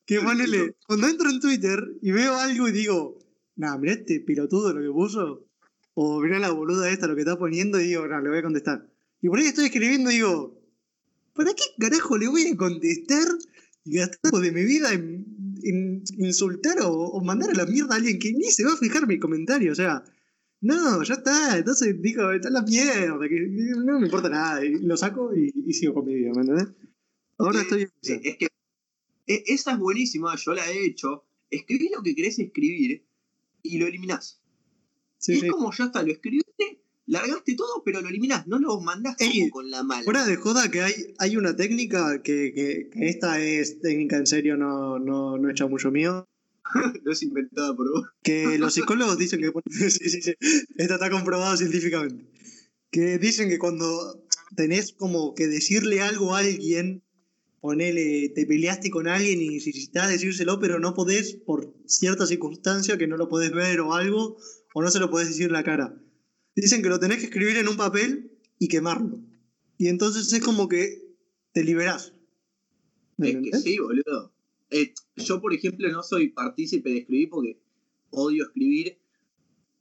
Que 0.05 0.21
ponele, 0.21 0.76
cuando 0.87 1.09
entro 1.09 1.29
en 1.31 1.41
Twitter 1.41 1.83
y 2.00 2.12
veo 2.12 2.37
algo 2.37 2.69
y 2.69 2.73
digo, 2.73 3.19
nah, 3.57 3.77
mirá 3.79 3.95
este 3.95 4.21
pelotudo 4.21 4.73
lo 4.73 4.81
que 4.81 4.93
puso, 4.93 5.47
o 5.95 6.21
mirá 6.21 6.39
la 6.39 6.51
boluda 6.51 6.91
esta 6.91 7.07
lo 7.07 7.15
que 7.15 7.23
está 7.23 7.39
poniendo 7.39 7.81
y 7.81 7.89
digo, 7.89 8.07
nah, 8.07 8.21
le 8.21 8.29
voy 8.29 8.39
a 8.39 8.43
contestar. 8.43 8.89
Y 9.21 9.29
por 9.29 9.39
ahí 9.39 9.47
estoy 9.47 9.67
escribiendo 9.67 10.11
y 10.11 10.17
digo, 10.17 10.61
¿para 11.35 11.53
qué 11.55 11.65
carajo 11.79 12.19
le 12.19 12.29
voy 12.29 12.49
a 12.49 12.57
contestar 12.57 13.27
y 13.85 13.97
gastar 13.97 14.33
de 14.33 14.53
mi 14.53 14.65
vida 14.65 14.93
en, 14.93 16.05
insultar 16.19 16.77
o, 16.83 17.21
mandar 17.25 17.51
a 17.51 17.55
la 17.55 17.67
mierda 17.67 17.95
a 17.95 17.97
alguien 17.97 18.19
que 18.19 18.33
ni 18.33 18.45
se 18.45 18.65
va 18.65 18.75
a 18.75 18.77
fijar 18.77 19.07
mi 19.07 19.19
comentario? 19.19 19.73
O 19.73 19.75
sea, 19.75 20.05
no, 20.61 21.03
ya 21.03 21.15
está, 21.15 21.57
entonces 21.57 22.01
digo, 22.01 22.31
está 22.33 22.51
la 22.51 22.63
mierda, 22.63 23.19
no 23.85 23.99
me 23.99 24.07
importa 24.07 24.29
nada, 24.29 24.65
y 24.65 24.81
lo 24.81 24.97
saco 24.97 25.35
y, 25.35 25.73
sigo 25.73 25.95
con 25.95 26.07
mi 26.07 26.15
vida, 26.15 26.33
¿me 26.35 26.43
entendés? 26.43 26.69
Ahora 27.39 27.61
estoy... 27.61 27.89
Sí, 28.01 28.21
es 28.23 28.37
que 28.37 28.49
e- 29.27 29.45
esa 29.47 29.73
es 29.73 29.79
buenísima, 29.79 30.35
yo 30.37 30.55
la 30.55 30.71
he 30.71 30.87
hecho. 30.87 31.25
Escribís 31.51 31.91
lo 31.95 32.03
que 32.03 32.15
querés 32.15 32.39
escribir 32.39 33.06
y 33.75 33.79
lo 33.79 33.87
eliminás. 33.87 34.41
Sí, 35.19 35.35
es 35.35 35.41
sí. 35.41 35.49
como 35.49 35.73
ya 35.73 35.85
está, 35.87 36.03
lo 36.03 36.13
escribiste, 36.13 36.81
largaste 37.07 37.55
todo, 37.57 37.83
pero 37.85 38.01
lo 38.01 38.09
eliminás, 38.09 38.47
no 38.47 38.59
lo 38.59 38.81
mandás 38.81 39.17
como 39.17 39.31
Ey, 39.31 39.51
con 39.51 39.71
la 39.71 39.83
mala. 39.83 40.05
Fuera 40.05 40.25
de 40.27 40.37
joda 40.37 40.71
que 40.71 40.83
hay, 40.83 41.15
hay 41.19 41.37
una 41.37 41.57
técnica 41.57 42.23
que, 42.23 42.53
que- 42.55 42.91
que 42.93 43.09
esta 43.09 43.41
es 43.41 43.81
técnica 43.81 44.17
en 44.17 44.27
serio, 44.27 44.57
no, 44.57 44.99
no, 44.99 45.39
no 45.39 45.51
hecha 45.51 45.67
mucho 45.67 45.91
mío. 45.91 46.27
no 47.05 47.13
es 47.13 47.23
inventada 47.23 47.75
por 47.77 47.89
vos. 47.91 48.09
Que 48.23 48.59
los 48.59 48.75
psicólogos 48.75 49.19
dicen 49.19 49.41
que. 49.41 49.53
sí, 49.91 50.11
sí, 50.11 50.23
sí. 50.23 50.35
Esto 50.77 50.95
está 50.95 51.11
comprobado 51.11 51.57
científicamente. 51.57 52.27
Que 52.91 53.19
dicen 53.19 53.49
que 53.49 53.59
cuando 53.59 54.25
tenés 54.57 54.93
como 54.93 55.35
que 55.35 55.47
decirle 55.49 56.01
algo 56.03 56.35
a 56.35 56.39
alguien, 56.41 57.03
ponele, 57.67 58.29
te 58.29 58.47
peleaste 58.47 58.91
con 58.91 59.09
alguien 59.09 59.43
y 59.43 59.49
necesitas 59.49 60.09
decírselo, 60.09 60.61
pero 60.61 60.79
no 60.79 60.95
podés 60.95 61.35
por 61.35 61.75
cierta 61.85 62.25
circunstancia 62.25 62.97
que 62.97 63.09
no 63.09 63.17
lo 63.17 63.29
podés 63.29 63.51
ver 63.51 63.81
o 63.81 63.93
algo, 63.93 64.37
o 64.73 64.83
no 64.83 64.89
se 64.89 65.01
lo 65.01 65.11
podés 65.11 65.27
decir 65.27 65.47
en 65.47 65.53
la 65.53 65.65
cara. 65.65 66.01
Dicen 66.55 66.81
que 66.81 66.89
lo 66.89 67.01
tenés 67.01 67.19
que 67.19 67.25
escribir 67.25 67.57
en 67.57 67.67
un 67.67 67.77
papel 67.77 68.39
y 68.61 68.69
quemarlo. 68.69 69.19
Y 69.79 69.89
entonces 69.89 70.33
es 70.33 70.45
como 70.45 70.69
que 70.69 71.13
te 71.53 71.65
liberás. 71.65 72.15
Es 73.19 73.35
que 73.35 73.59
sí, 73.59 73.81
boludo. 73.81 74.33
Eh, 74.71 74.95
yo, 75.17 75.41
por 75.41 75.53
ejemplo, 75.53 75.91
no 75.91 76.05
soy 76.05 76.29
partícipe 76.29 76.91
de 76.91 76.99
escribir 76.99 77.31
porque 77.31 77.61
odio 78.11 78.45
escribir, 78.45 78.97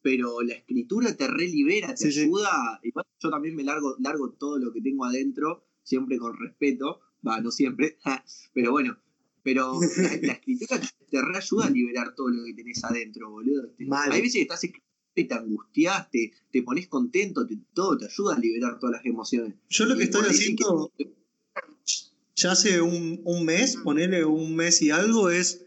pero 0.01 0.41
la 0.41 0.55
escritura 0.55 1.15
te 1.15 1.27
relibera, 1.27 1.93
te 1.93 2.07
ayuda. 2.07 2.79
Igual 2.81 3.05
yo 3.19 3.29
también 3.29 3.55
me 3.55 3.63
largo, 3.63 3.95
largo 3.99 4.31
todo 4.31 4.57
lo 4.57 4.73
que 4.73 4.81
tengo 4.81 5.05
adentro, 5.05 5.67
siempre 5.83 6.17
con 6.17 6.35
respeto. 6.35 7.01
Va, 7.25 7.41
no 7.41 7.51
siempre, 7.51 7.97
pero 8.53 8.71
bueno. 8.71 8.97
Pero 9.43 9.79
la, 9.79 10.33
escritura 10.33 10.81
te 11.09 11.21
reayuda 11.21 11.67
a 11.67 11.69
liberar 11.69 12.15
todo 12.15 12.29
lo 12.29 12.43
que 12.45 12.53
tenés 12.53 12.83
adentro, 12.83 13.29
boludo. 13.29 13.69
Hay 14.09 14.21
veces 14.21 14.33
que 14.33 14.41
estás 14.41 14.63
escribiendo 14.63 14.85
te 15.15 15.33
angustiaste, 15.33 16.33
te, 16.51 16.61
pones 16.61 16.87
contento, 16.87 17.47
todo 17.73 17.97
te 17.97 18.05
ayuda 18.05 18.35
a 18.35 18.39
liberar 18.39 18.79
todas 18.79 18.97
las 18.97 19.05
emociones. 19.05 19.55
Yo 19.69 19.85
lo 19.85 19.95
que 19.95 20.03
estoy 20.03 20.25
haciendo 20.27 20.91
ya 22.35 22.51
hace 22.51 22.81
un, 22.81 23.21
un 23.23 23.45
mes, 23.45 23.77
ponerle 23.77 24.25
un 24.25 24.55
mes 24.57 24.81
y 24.81 24.91
algo, 24.91 25.29
es 25.29 25.65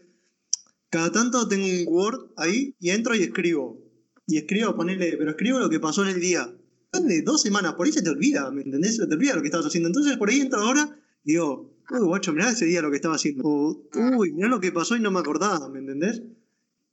cada 0.91 1.11
tanto 1.11 1.47
tengo 1.47 1.65
un 1.65 1.83
Word 1.87 2.31
ahí 2.37 2.75
y 2.79 2.91
entro 2.91 3.15
y 3.15 3.23
escribo. 3.23 3.83
Y 4.27 4.37
escribo, 4.37 4.75
ponerle, 4.75 5.15
pero 5.17 5.31
escribo 5.31 5.57
lo 5.57 5.69
que 5.69 5.79
pasó 5.79 6.03
en 6.03 6.09
el 6.09 6.21
día. 6.21 6.53
De 6.93 7.21
dos 7.23 7.41
semanas, 7.41 7.73
por 7.73 7.87
ahí 7.87 7.91
se 7.91 8.03
te 8.03 8.09
olvida, 8.09 8.51
¿me 8.51 8.61
entendés? 8.61 8.97
Se 8.97 9.07
te 9.07 9.15
olvida 9.15 9.35
lo 9.35 9.41
que 9.41 9.47
estabas 9.47 9.65
haciendo. 9.65 9.89
Entonces 9.89 10.17
por 10.17 10.29
ahí 10.29 10.41
entro 10.41 10.59
ahora 10.59 10.99
y 11.08 11.08
digo, 11.23 11.75
uy, 11.91 11.99
guacho, 11.99 12.33
mirá 12.33 12.49
ese 12.49 12.65
día 12.65 12.81
lo 12.81 12.89
que 12.89 12.97
estaba 12.97 13.15
haciendo. 13.15 13.43
O, 13.45 13.89
uy, 14.17 14.31
mirá 14.33 14.47
lo 14.47 14.59
que 14.59 14.71
pasó 14.71 14.95
y 14.95 14.99
no 14.99 15.11
me 15.11 15.19
acordaba, 15.19 15.69
¿me 15.69 15.79
entendés? 15.79 16.21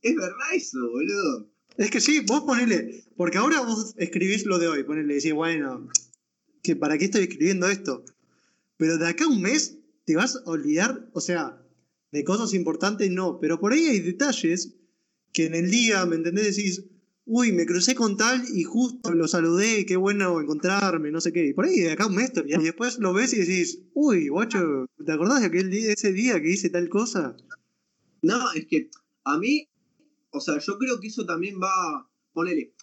Es 0.03 0.15
verdad 0.15 0.55
eso, 0.55 0.79
boludo. 0.91 1.51
Es 1.77 1.91
que 1.91 2.01
sí, 2.01 2.21
vos 2.21 2.43
ponele, 2.43 3.05
porque 3.17 3.39
ahora 3.39 3.61
vos 3.61 3.95
escribís 3.99 4.47
lo 4.47 4.59
de 4.59 4.69
hoy, 4.69 4.85
ponele, 4.85 5.15
decís, 5.15 5.35
bueno, 5.35 5.89
que 6.63 6.77
¿para 6.77 6.97
qué 6.97 7.07
estoy 7.07 7.23
escribiendo 7.23 7.69
esto? 7.69 8.05
Pero 8.77 8.99
de 8.99 9.09
acá 9.09 9.25
a 9.25 9.29
un 9.29 9.43
mes 9.43 9.79
te 10.05 10.17
vas 10.17 10.37
a 10.37 10.51
olvidar, 10.51 11.09
o 11.13 11.21
sea, 11.21 11.63
de 12.13 12.25
cosas 12.25 12.55
importantes 12.55 13.11
no, 13.11 13.39
pero 13.41 13.61
por 13.61 13.73
ahí 13.73 13.87
hay 13.87 14.01
detalles 14.01 14.75
que 15.33 15.47
en 15.47 15.55
el 15.55 15.71
día, 15.71 16.07
¿me 16.07 16.17
entendés? 16.17 16.57
Decís, 16.57 16.85
uy, 17.27 17.53
me 17.53 17.67
crucé 17.67 17.95
con 17.95 18.17
tal 18.17 18.43
y 18.55 18.63
justo 18.63 19.13
lo 19.13 19.29
saludé, 19.29 19.85
qué 19.85 19.97
bueno 19.97 20.41
encontrarme, 20.41 21.11
no 21.11 21.21
sé 21.21 21.33
qué. 21.33 21.49
Y 21.49 21.53
por 21.53 21.67
ahí 21.67 21.81
de 21.81 21.93
acá 21.93 22.07
un 22.07 22.15
mes 22.15 22.33
Y 22.47 22.63
después 22.63 22.99
lo 22.99 23.13
ves 23.13 23.35
y 23.35 23.41
decís, 23.41 23.83
uy, 23.93 24.29
guacho, 24.29 24.87
¿te 25.05 25.13
acordás 25.13 25.41
de 25.41 25.47
aquel 25.47 25.71
día, 25.71 25.93
ese 25.93 26.13
día 26.13 26.41
que 26.41 26.51
hice 26.51 26.71
tal 26.71 26.89
cosa? 26.89 27.37
No, 28.23 28.53
es 28.53 28.67
que 28.67 28.91
a 29.25 29.39
mí 29.39 29.69
o 30.37 30.41
sea, 30.41 30.59
yo 30.59 30.79
creo 30.79 31.01
que 31.01 31.09
eso 31.09 31.25
también 31.25 31.59
va, 31.61 32.09
ponele, 32.33 32.75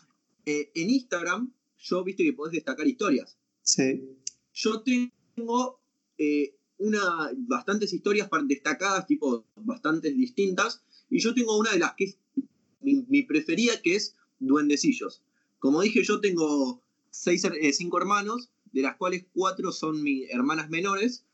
eh, 0.45 0.71
en 0.73 0.89
Instagram, 0.89 1.53
yo 1.77 2.03
viste 2.03 2.23
que 2.23 2.33
podés 2.33 2.53
destacar 2.53 2.87
historias. 2.87 3.37
Sí. 3.61 4.01
Yo 4.53 4.81
tengo 4.81 5.81
eh, 6.17 6.57
una, 6.77 7.31
bastantes 7.37 7.93
historias 7.93 8.29
destacadas, 8.47 9.05
tipo, 9.05 9.45
bastantes 9.55 10.15
distintas, 10.15 10.83
y 11.09 11.19
yo 11.19 11.33
tengo 11.35 11.57
una 11.57 11.71
de 11.71 11.79
las 11.79 11.93
que 11.95 12.05
es 12.05 12.17
mi, 12.81 13.23
preferida, 13.23 13.81
que 13.81 13.95
es 13.95 14.15
Duendecillos. 14.47 15.23
Como 15.59 15.81
dije, 15.81 16.03
yo 16.03 16.19
tengo 16.19 16.81
seis, 17.09 17.43
eh, 17.45 17.73
cinco 17.73 17.97
hermanos, 17.97 18.49
de 18.71 18.81
las 18.81 18.97
cuales 18.97 19.25
cuatro 19.33 19.71
son 19.71 20.03
mis 20.03 20.29
hermanas 20.29 20.69
menores, 20.69 21.25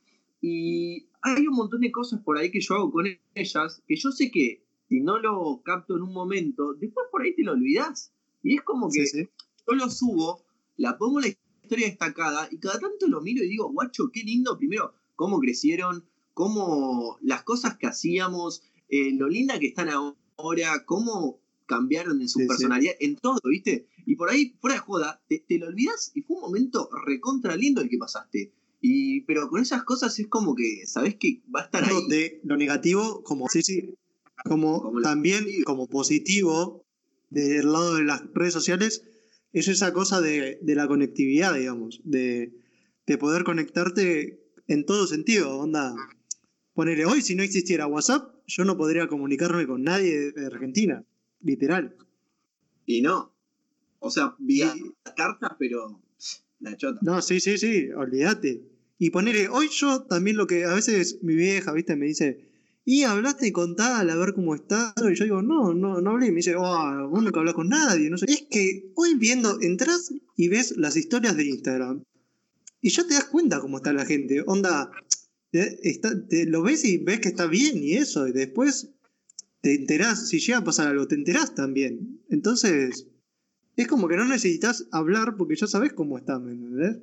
y 0.42 1.08
hay 1.22 1.48
un 1.48 1.56
montón 1.56 1.82
de 1.82 1.92
cosas 1.92 2.22
por 2.22 2.38
ahí 2.38 2.52
que 2.52 2.62
yo 2.62 2.76
hago 2.76 2.92
con 2.92 3.06
ellas, 3.36 3.82
que 3.88 3.96
yo 3.96 4.12
sé 4.12 4.32
que 4.32 4.64
si 4.88 5.02
no 5.02 5.20
lo 5.20 5.62
capto 5.64 5.96
en 5.96 6.04
un 6.04 6.14
momento, 6.14 6.74
después 6.74 7.08
por 7.12 7.22
ahí 7.22 7.36
te 7.36 7.44
lo 7.44 7.54
olvidas. 7.54 8.12
Y 8.42 8.56
es 8.56 8.62
como 8.62 8.90
que 8.90 9.06
yo 9.14 9.76
lo 9.76 9.90
subo, 9.90 10.44
la 10.78 10.98
pongo 10.98 11.20
la 11.20 11.28
historia 11.28 11.88
destacada 11.88 12.48
y 12.52 12.58
cada 12.58 12.80
tanto 12.80 13.08
lo 13.08 13.22
miro 13.22 13.44
y 13.44 13.50
digo, 13.50 13.72
guacho, 13.72 14.10
qué 14.12 14.24
lindo, 14.24 14.58
primero, 14.58 14.94
cómo 15.16 15.40
crecieron, 15.40 16.06
cómo 16.34 17.18
las 17.22 17.44
cosas 17.44 17.78
que 17.78 17.88
hacíamos, 17.88 18.64
eh, 18.88 19.12
lo 19.14 19.28
linda 19.28 19.60
que 19.60 19.68
están 19.68 19.90
ahora, 19.90 20.86
cómo 20.86 21.40
cambiaron 21.70 22.20
en 22.20 22.28
su 22.28 22.40
personalidad, 22.48 22.96
en 23.00 23.16
todo, 23.16 23.40
¿viste? 23.46 23.88
Y 24.06 24.16
por 24.16 24.30
ahí, 24.30 24.58
fuera 24.60 24.74
de 24.74 24.82
joda, 24.82 25.22
te, 25.30 25.46
lo 25.60 25.68
olvidas 25.68 26.12
y 26.16 26.24
fue 26.24 26.38
un 26.38 26.42
momento 26.42 26.90
recontra 27.06 27.56
lindo 27.56 27.80
el 27.82 27.90
que 27.90 27.98
pasaste. 28.00 28.52
Y, 28.82 29.22
pero 29.22 29.50
con 29.50 29.62
esas 29.62 29.84
cosas 29.84 30.18
es 30.20 30.28
como 30.28 30.56
que, 30.56 30.86
¿sabes 30.86 31.16
que 31.16 31.44
va 31.54 31.62
a 31.62 31.64
estar 31.66 31.84
ahí? 31.84 32.08
De 32.10 32.42
lo 32.44 32.58
negativo, 32.58 33.22
como, 33.24 33.48
sí, 33.48 33.62
sí, 33.62 33.96
como, 34.46 34.92
también 35.04 35.46
como 35.64 35.88
positivo 35.88 36.86
del 37.30 37.72
lado 37.72 37.96
de 37.96 38.04
las 38.04 38.24
redes 38.34 38.54
sociales 38.54 39.04
es 39.54 39.68
esa 39.68 39.94
cosa 39.94 40.22
de, 40.22 40.60
la 40.64 40.88
conectividad, 40.88 41.54
digamos, 41.54 42.02
de, 42.04 42.52
poder 43.20 43.44
conectarte 43.44 44.40
en 44.68 44.86
todo 44.86 45.08
sentido, 45.08 45.58
onda. 45.58 45.96
Ponerle 46.74 47.06
hoy, 47.06 47.22
si 47.22 47.36
no 47.36 47.44
existiera 47.44 47.88
WhatsApp, 47.88 48.34
yo 48.48 48.64
no 48.64 48.78
podría 48.78 49.08
comunicarme 49.08 49.68
con 49.68 49.84
nadie 49.84 50.32
de 50.32 50.46
Argentina, 50.46 51.04
literal. 51.42 51.96
Y 52.86 53.02
no. 53.02 53.34
O 54.00 54.10
sea, 54.10 54.36
vía 54.40 54.74
cartas, 55.16 55.52
pero 55.60 56.02
la 56.60 56.76
chota. 56.78 57.00
No, 57.02 57.22
sí, 57.22 57.40
sí, 57.40 57.58
sí, 57.58 57.90
olvídate. 57.92 58.64
Y 58.98 59.12
ponerle, 59.12 59.48
hoy 59.48 59.70
yo 59.72 60.04
también 60.04 60.38
lo 60.38 60.48
que 60.48 60.66
a 60.66 60.74
veces 60.74 61.20
mi 61.22 61.36
vieja, 61.36 61.72
viste, 61.72 61.96
me 61.96 62.06
dice, 62.06 62.50
y 62.86 63.04
hablaste 63.04 63.52
con 63.54 63.76
tal, 63.76 64.10
a 64.10 64.16
ver 64.16 64.34
cómo 64.34 64.56
está. 64.56 64.94
Y 64.98 65.16
yo 65.16 65.24
digo, 65.24 65.42
no, 65.42 65.74
no, 65.74 66.02
no 66.02 66.10
hablé. 66.10 66.28
Y 66.28 66.32
me 66.32 66.38
dice, 66.38 66.56
oh, 66.56 67.08
vos 67.10 67.22
no 67.22 67.30
hablas 67.34 67.54
con 67.54 67.70
nadie. 67.70 68.10
No 68.10 68.18
sé. 68.18 68.26
Es 68.28 68.48
que 68.50 68.92
hoy 68.96 69.14
viendo, 69.14 69.62
entras 69.62 70.12
y 70.36 70.48
ves 70.48 70.76
las 70.76 70.96
historias 70.98 71.38
de 71.38 71.46
Instagram. 71.46 72.04
Y 72.82 72.90
ya 72.90 73.06
te 73.06 73.14
das 73.14 73.26
cuenta 73.26 73.60
cómo 73.60 73.78
está 73.78 73.94
la 73.94 74.06
gente. 74.06 74.44
Onda, 74.48 74.90
te, 75.52 76.46
lo 76.48 76.64
ves 76.64 76.84
y 76.84 76.98
ves 76.98 77.20
que 77.20 77.30
está 77.30 77.46
bien 77.46 77.84
y 77.84 77.94
eso. 77.94 78.28
Y 78.28 78.32
después 78.32 78.90
te 79.62 79.76
enterás, 79.76 80.30
si 80.30 80.40
llega 80.40 80.60
a 80.60 80.64
pasar 80.64 80.88
algo, 80.88 81.08
te 81.08 81.16
enterás 81.16 81.54
también. 81.54 82.22
Entonces, 82.30 83.08
es 83.76 83.88
como 83.88 84.08
que 84.08 84.16
no 84.16 84.26
necesitas 84.26 84.88
hablar 84.92 85.36
porque 85.38 85.56
ya 85.56 85.68
sabes 85.68 85.94
cómo 85.94 86.18
está, 86.18 86.40
¿me 86.40 86.52
entendés? 86.52 86.98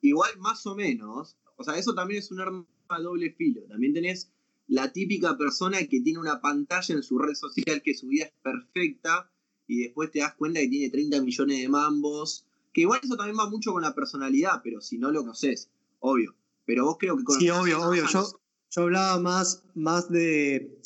Igual 0.00 0.30
más 0.38 0.66
o 0.66 0.74
menos. 0.74 1.36
O 1.56 1.64
sea, 1.64 1.78
eso 1.78 1.94
también 1.94 2.20
es 2.20 2.30
un 2.30 2.40
arma 2.40 2.66
a 2.88 3.00
doble 3.00 3.32
filo. 3.32 3.62
También 3.68 3.94
tenés 3.94 4.30
la 4.66 4.92
típica 4.92 5.36
persona 5.36 5.78
que 5.78 6.00
tiene 6.00 6.18
una 6.18 6.40
pantalla 6.40 6.94
en 6.94 7.02
su 7.02 7.18
red 7.18 7.34
social 7.34 7.82
que 7.82 7.94
su 7.94 8.08
vida 8.08 8.26
es 8.26 8.32
perfecta 8.42 9.30
y 9.66 9.84
después 9.84 10.10
te 10.10 10.20
das 10.20 10.34
cuenta 10.34 10.60
que 10.60 10.68
tiene 10.68 10.90
30 10.90 11.22
millones 11.22 11.58
de 11.60 11.68
mambos. 11.68 12.46
Que 12.72 12.82
igual 12.82 13.00
eso 13.02 13.16
también 13.16 13.38
va 13.38 13.48
mucho 13.48 13.72
con 13.72 13.82
la 13.82 13.94
personalidad, 13.94 14.60
pero 14.62 14.80
si 14.80 14.98
no 14.98 15.10
lo 15.10 15.20
conoces, 15.20 15.70
obvio. 16.00 16.34
Pero 16.66 16.84
vos 16.84 16.96
creo 16.98 17.16
que 17.16 17.24
con 17.24 17.38
Sí, 17.38 17.48
obvio, 17.48 17.80
obvio. 17.82 18.06
Yo, 18.08 18.26
yo 18.70 18.82
hablaba 18.82 19.20
más, 19.20 19.62
más 19.74 20.10
de 20.10 20.80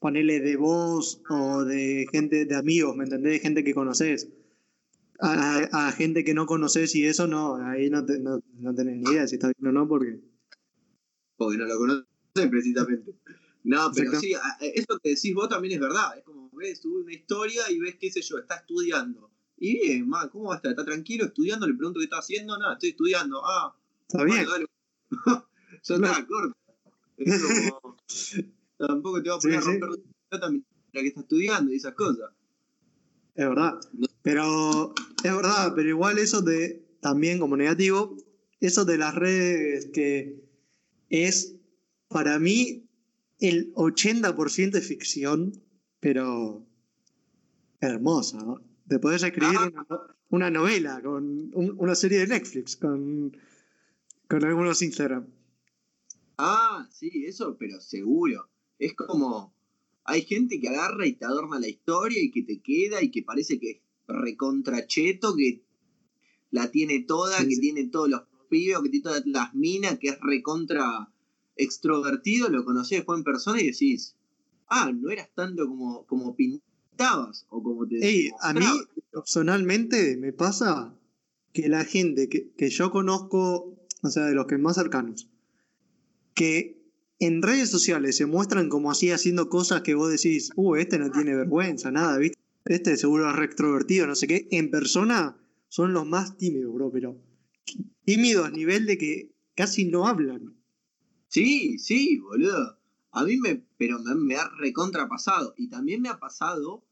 ponerle 0.00 0.40
de 0.40 0.56
vos 0.56 1.22
o 1.28 1.64
de 1.64 2.06
gente, 2.10 2.46
de 2.46 2.56
amigos, 2.56 2.96
¿me 2.96 3.04
entendés? 3.04 3.34
De 3.34 3.38
gente 3.38 3.62
que 3.62 3.74
conoces. 3.74 4.28
A, 5.22 5.92
gente 5.92 6.24
que 6.24 6.32
no 6.32 6.46
conoces 6.46 6.94
y 6.94 7.04
eso 7.04 7.26
no, 7.26 7.56
ahí 7.56 7.90
no, 7.90 8.00
no, 8.00 8.74
tenés 8.74 8.96
ni 8.96 9.10
idea 9.10 9.28
si 9.28 9.34
está 9.34 9.52
bien 9.56 9.68
o 9.68 9.72
no, 9.72 9.86
porque. 9.86 10.18
Porque 11.36 11.58
no 11.58 11.66
lo 11.66 11.76
conoces 11.76 12.06
precisamente. 12.50 13.14
No, 13.62 13.92
pero 13.94 14.18
sí, 14.18 14.32
eso 14.60 14.98
que 15.02 15.10
decís 15.10 15.34
vos 15.34 15.50
también 15.50 15.74
es 15.74 15.80
verdad. 15.80 16.16
Es 16.16 16.24
como 16.24 16.50
ves, 16.52 16.80
sube 16.80 17.02
una 17.02 17.12
historia 17.12 17.70
y 17.70 17.78
ves, 17.78 17.96
qué 18.00 18.10
sé 18.10 18.22
yo, 18.22 18.38
está 18.38 18.56
estudiando. 18.56 19.30
Y 19.58 19.78
bien, 19.78 20.10
¿cómo 20.32 20.48
va 20.48 20.54
a 20.54 20.56
estar? 20.56 20.70
¿Está 20.70 20.86
tranquilo 20.86 21.26
estudiando? 21.26 21.66
Le 21.66 21.74
pregunto 21.74 22.00
qué 22.00 22.04
está 22.04 22.18
haciendo. 22.18 22.56
Nada, 22.56 22.72
estoy 22.72 22.90
estudiando. 22.90 23.42
Ah, 23.44 23.76
está 24.08 24.24
bien. 24.24 24.46
Yo 25.82 25.94
estaba 25.94 26.26
corto. 26.26 26.56
Es 27.18 27.42
como, 27.42 27.96
tampoco 28.86 29.22
te 29.22 29.28
va 29.28 29.36
a 29.36 29.38
poner 29.38 29.58
a 29.58 29.60
romper 29.60 29.88
la 30.30 30.40
también 30.40 30.64
que 30.92 31.06
está 31.06 31.20
estudiando 31.20 31.72
y 31.72 31.76
esas 31.76 31.94
cosas. 31.94 32.30
Es 33.34 33.48
verdad. 33.48 33.78
Pero 34.22 34.94
es 35.22 35.34
verdad, 35.34 35.72
pero 35.74 35.88
igual 35.88 36.18
eso 36.18 36.42
de 36.42 36.84
también 37.00 37.38
como 37.38 37.56
negativo, 37.56 38.16
eso 38.60 38.84
de 38.84 38.98
las 38.98 39.14
redes 39.14 39.86
que 39.92 40.44
es 41.08 41.56
para 42.08 42.38
mí 42.38 42.88
el 43.38 43.72
80% 43.74 44.76
es 44.76 44.86
ficción, 44.86 45.52
pero 46.00 46.66
hermosa. 47.80 48.38
¿no? 48.38 48.60
Te 48.88 48.98
podés 48.98 49.22
escribir 49.22 49.58
una, 50.28 50.50
novela 50.50 51.00
con 51.02 51.50
una 51.54 51.94
serie 51.94 52.18
de 52.18 52.26
Netflix, 52.26 52.76
con, 52.76 53.36
con 54.28 54.44
algunos 54.44 54.82
Instagram. 54.82 55.26
Ah, 56.36 56.88
sí, 56.90 57.24
eso, 57.26 57.56
pero 57.58 57.80
seguro. 57.80 58.48
Es 58.80 58.94
como, 58.94 59.54
hay 60.04 60.22
gente 60.22 60.58
que 60.58 60.68
agarra 60.68 61.06
y 61.06 61.12
te 61.12 61.26
adorna 61.26 61.60
la 61.60 61.68
historia 61.68 62.20
y 62.20 62.30
que 62.30 62.42
te 62.42 62.60
queda 62.60 63.02
y 63.02 63.10
que 63.10 63.22
parece 63.22 63.60
que 63.60 63.70
es 63.70 63.78
recontracheto, 64.08 65.36
que 65.36 65.62
la 66.50 66.70
tiene 66.70 67.04
toda, 67.04 67.38
que 67.46 67.56
tiene 67.58 67.84
todos 67.88 68.08
los 68.08 68.22
pibes, 68.48 68.78
que 68.82 68.88
tiene 68.88 69.04
todas 69.04 69.26
las 69.26 69.54
minas, 69.54 69.98
que 69.98 70.08
es 70.08 70.18
recontra 70.20 71.12
extrovertido, 71.56 72.48
lo 72.48 72.64
conocés 72.64 72.98
después 72.98 73.18
en 73.18 73.24
persona 73.24 73.60
y 73.60 73.66
decís, 73.66 74.16
ah, 74.66 74.90
no 74.92 75.10
eras 75.10 75.28
tanto 75.34 75.68
como, 75.68 76.06
como 76.06 76.34
pinta 76.34 76.64
pintabas 76.90 77.46
o 77.50 77.62
como 77.62 77.86
te 77.86 77.96
Ey, 77.96 78.30
a 78.40 78.54
mí 78.54 78.64
personalmente 79.12 80.16
me 80.16 80.32
pasa 80.32 80.98
que 81.52 81.68
la 81.68 81.84
gente 81.84 82.28
que, 82.28 82.50
que 82.56 82.70
yo 82.70 82.90
conozco, 82.90 83.76
o 84.02 84.08
sea, 84.08 84.24
de 84.24 84.34
los 84.34 84.46
que 84.46 84.56
más 84.56 84.76
cercanos, 84.76 85.28
que 86.34 86.79
en 87.20 87.42
redes 87.42 87.70
sociales 87.70 88.16
se 88.16 88.26
muestran 88.26 88.70
como 88.70 88.90
así 88.90 89.10
haciendo 89.10 89.48
cosas 89.50 89.82
que 89.82 89.94
vos 89.94 90.10
decís, 90.10 90.50
uh, 90.56 90.74
este 90.76 90.98
no 90.98 91.10
tiene 91.10 91.36
vergüenza, 91.36 91.90
nada, 91.90 92.16
¿viste? 92.18 92.38
Este 92.64 92.96
seguro 92.96 93.28
es 93.28 93.36
re 93.36 93.44
extrovertido, 93.44 94.06
no 94.06 94.14
sé 94.14 94.26
qué. 94.26 94.48
En 94.50 94.70
persona 94.70 95.36
son 95.68 95.92
los 95.92 96.06
más 96.06 96.38
tímidos, 96.38 96.74
bro, 96.74 96.90
pero 96.90 97.20
tímidos 98.04 98.46
a 98.46 98.50
nivel 98.50 98.86
de 98.86 98.96
que 98.96 99.34
casi 99.54 99.84
no 99.84 100.08
hablan. 100.08 100.56
Sí, 101.28 101.78
sí, 101.78 102.18
boludo. 102.18 102.78
A 103.12 103.24
mí 103.24 103.36
me, 103.36 103.66
pero 103.76 103.98
me, 103.98 104.14
me 104.14 104.36
ha 104.36 104.50
recontrapasado. 104.58 105.54
Y 105.56 105.68
también 105.68 106.00
me 106.00 106.08
ha 106.08 106.18
pasado 106.18 106.84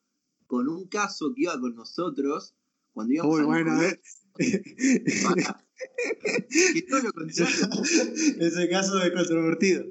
con 0.47 0.69
un 0.69 0.87
caso 0.89 1.33
que 1.35 1.43
iba 1.43 1.59
con 1.59 1.75
nosotros 1.75 2.55
cuando 2.93 3.15
íbamos 3.15 3.33
Muy 3.33 3.41
al 3.41 3.47
bueno. 3.47 3.83
¿eh? 3.83 4.01
que 6.75 6.83
todo 6.83 7.01
lo. 7.03 7.27
Ese 7.29 8.69
caso 8.69 8.97
de 8.97 9.13
controvertido. 9.13 9.85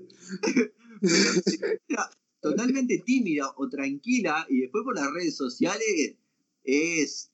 Pero 1.87 2.03
totalmente 2.41 2.99
tímida 3.05 3.51
o 3.55 3.67
tranquila 3.69 4.45
y 4.49 4.61
después 4.61 4.83
por 4.83 4.95
las 4.95 5.11
redes 5.13 5.35
sociales 5.35 6.15
es 6.63 7.31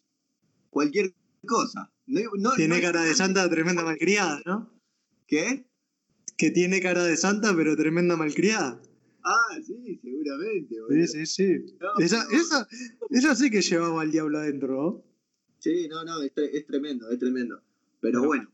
cualquier 0.70 1.14
cosa. 1.46 1.92
No, 2.06 2.22
no- 2.38 2.52
Tiene 2.56 2.76
no- 2.78 2.82
cara 2.82 3.04
de 3.04 3.14
santa 3.16 3.50
tremenda 3.50 3.84
malcriada, 3.84 4.42
¿no? 4.46 4.70
¿Qué? 5.28 5.66
Que 6.38 6.52
tiene 6.52 6.82
cara 6.82 7.04
de 7.04 7.16
santa 7.18 7.56
pero 7.56 7.76
tremenda 7.76 8.18
malcriada. 8.18 8.82
Ah, 9.24 9.58
sí, 9.66 10.00
seguramente. 10.04 10.82
boludo. 10.82 11.08
Sí, 11.08 11.26
sí, 11.26 11.26
sí. 11.26 11.78
Esa, 12.00 12.26
esa, 12.32 12.68
esa 13.10 13.36
sí 13.36 13.50
que 13.50 13.62
llevaba 13.62 14.02
al 14.02 14.12
diablo 14.12 14.40
adentro, 14.40 14.74
¿no? 14.74 15.04
Sí, 15.60 15.88
no, 15.88 16.04
no, 16.04 16.22
es, 16.22 16.34
tre- 16.36 16.50
es 16.52 16.66
tremendo, 16.66 17.10
es 17.10 17.20
tremendo. 17.20 17.62
Pero 18.02 18.20
Pero- 18.20 18.26
bueno. 18.26 18.50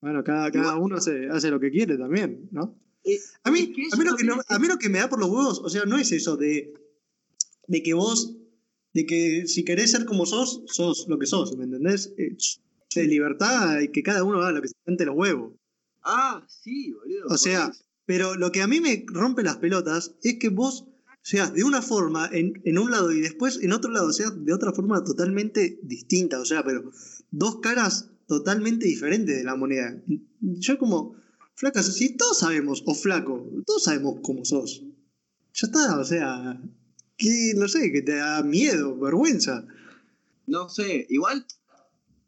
Bueno, 0.00 0.22
cada, 0.22 0.50
cada 0.52 0.76
uno 0.76 0.96
hace, 0.96 1.28
hace 1.28 1.50
lo 1.50 1.58
que 1.58 1.70
quiere 1.72 1.96
también, 1.96 2.48
¿no? 2.52 2.78
Eh, 3.08 3.20
A 3.44 3.50
mí, 3.50 3.72
a, 3.92 3.96
mí 3.96 4.04
lo 4.04 4.16
que 4.16 4.24
no- 4.24 4.40
a 4.46 4.58
mí 4.58 4.66
lo 4.68 4.78
que 4.78 4.88
me 4.88 4.98
da 4.98 5.08
por 5.08 5.18
los 5.18 5.28
huevos, 5.30 5.60
o 5.64 5.68
sea, 5.68 5.84
no 5.84 5.98
es 5.98 6.12
eso 6.12 6.36
de, 6.36 6.72
de 7.66 7.82
que 7.82 7.94
vos, 7.94 8.36
de 8.94 9.06
que 9.06 9.46
si 9.46 9.64
querés 9.64 9.90
ser 9.90 10.04
como 10.04 10.26
sos, 10.26 10.62
sos 10.66 11.06
lo 11.08 11.18
que 11.18 11.26
sos, 11.26 11.56
¿me 11.56 11.64
entendés? 11.64 12.12
Eh, 12.18 12.36
de 12.94 13.04
libertad 13.06 13.80
y 13.80 13.88
que 13.88 14.02
cada 14.02 14.24
uno 14.24 14.40
haga 14.40 14.52
lo 14.52 14.62
que 14.62 14.68
se 14.68 14.74
siente 14.84 15.04
los 15.04 15.14
huevos. 15.16 15.52
Ah, 16.02 16.44
sí, 16.48 16.92
boludo. 16.92 17.26
O 17.28 17.36
sea, 17.38 17.68
eso. 17.72 17.84
Pero 18.06 18.34
lo 18.36 18.50
que 18.50 18.62
a 18.62 18.66
mí 18.66 18.80
me 18.80 19.04
rompe 19.06 19.42
las 19.42 19.58
pelotas 19.58 20.14
es 20.22 20.38
que 20.38 20.48
vos 20.48 20.86
seas 21.22 21.52
de 21.52 21.62
una 21.64 21.82
forma 21.82 22.28
en, 22.32 22.60
en 22.64 22.78
un 22.78 22.90
lado 22.90 23.12
y 23.12 23.20
después 23.20 23.58
en 23.62 23.72
otro 23.72 23.90
lado 23.90 24.10
seas 24.12 24.32
de 24.42 24.52
otra 24.54 24.72
forma 24.72 25.04
totalmente 25.04 25.78
distinta. 25.82 26.40
O 26.40 26.46
sea, 26.46 26.64
pero 26.64 26.90
dos 27.30 27.56
caras 27.60 28.10
totalmente 28.26 28.86
diferentes 28.86 29.36
de 29.36 29.44
la 29.44 29.54
moneda. 29.56 30.00
Yo 30.40 30.78
como, 30.78 31.14
flaca, 31.58 31.82
si 31.82 32.16
todos 32.16 32.38
sabemos, 32.38 32.82
o 32.86 32.94
flaco, 32.94 33.44
todos 33.66 33.82
sabemos 33.84 34.16
cómo 34.22 34.44
sos. 34.44 34.82
Ya 35.54 35.66
está, 35.66 35.98
o 35.98 36.04
sea, 36.04 36.60
que 37.16 37.52
no 37.56 37.66
sé, 37.68 37.90
que 37.90 38.02
te 38.02 38.14
da 38.16 38.42
miedo, 38.42 38.96
vergüenza. 38.96 39.66
No 40.46 40.68
sé, 40.68 41.06
igual, 41.10 41.44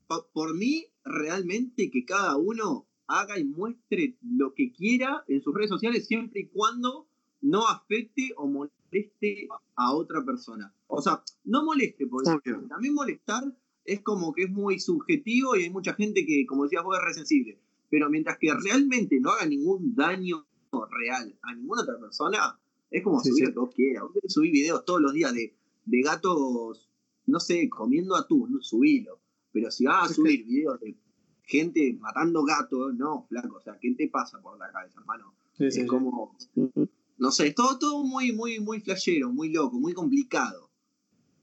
pa- 0.08 0.26
por 0.32 0.56
mí, 0.56 0.86
realmente 1.04 1.90
que 1.90 2.04
cada 2.04 2.36
uno 2.36 2.88
haga 3.06 3.38
y 3.38 3.44
muestre 3.44 4.18
lo 4.22 4.52
que 4.54 4.72
quiera 4.72 5.24
en 5.28 5.40
sus 5.42 5.54
redes 5.54 5.70
sociales 5.70 6.06
siempre 6.06 6.40
y 6.42 6.48
cuando 6.48 7.08
no 7.40 7.66
afecte 7.68 8.32
o 8.36 8.46
moleste 8.46 9.48
a 9.76 9.94
otra 9.94 10.24
persona. 10.24 10.74
O 10.88 11.00
sea, 11.00 11.22
no 11.44 11.64
moleste, 11.64 12.06
porque 12.06 12.30
Obvio. 12.52 12.66
también 12.68 12.94
molestar 12.94 13.44
es 13.84 14.00
como 14.02 14.32
que 14.32 14.44
es 14.44 14.50
muy 14.50 14.78
subjetivo 14.80 15.56
y 15.56 15.62
hay 15.64 15.70
mucha 15.70 15.94
gente 15.94 16.26
que, 16.26 16.44
como 16.46 16.64
decías 16.64 16.84
vos, 16.84 16.96
es 16.98 17.04
resensible. 17.04 17.60
Pero 17.90 18.08
mientras 18.08 18.38
que 18.38 18.54
realmente 18.54 19.18
no 19.20 19.30
haga 19.30 19.46
ningún 19.46 19.94
daño 19.94 20.46
real 20.90 21.36
a 21.42 21.54
ninguna 21.54 21.82
otra 21.82 21.98
persona, 21.98 22.58
es 22.90 23.02
como 23.02 23.20
Sí, 23.20 23.30
subir 23.30 23.46
sí. 23.46 23.46
lo 23.46 23.52
que 23.52 23.58
vos 23.60 23.74
quieras. 23.74 24.02
Vos 24.04 24.12
querés 24.14 24.32
subir 24.32 24.52
videos 24.52 24.84
todos 24.84 25.00
los 25.00 25.12
días 25.12 25.34
de, 25.34 25.54
de 25.84 26.02
gatos, 26.02 26.88
no 27.26 27.40
sé, 27.40 27.68
comiendo 27.68 28.16
atún, 28.16 28.52
no, 28.52 28.62
subilo. 28.62 29.20
Pero 29.52 29.70
si 29.70 29.84
vas 29.84 30.10
a 30.10 30.14
subir 30.14 30.44
videos 30.44 30.80
de 30.80 30.96
gente 31.42 31.96
matando 32.00 32.44
gatos, 32.44 32.94
no, 32.94 33.26
flaco. 33.28 33.56
O 33.56 33.60
sea, 33.60 33.78
¿qué 33.80 33.92
te 33.94 34.08
pasa 34.08 34.40
por 34.40 34.58
la 34.58 34.70
cabeza, 34.70 35.00
hermano? 35.00 35.34
es 35.58 35.84
como, 35.86 36.34
no 37.18 37.30
sé, 37.32 37.48
es 37.48 37.54
todo, 37.54 37.78
todo 37.78 38.02
muy, 38.02 38.32
muy, 38.32 38.60
muy 38.60 38.80
flashero, 38.80 39.30
muy 39.30 39.52
loco, 39.52 39.78
muy 39.78 39.92
complicado. 39.92 40.70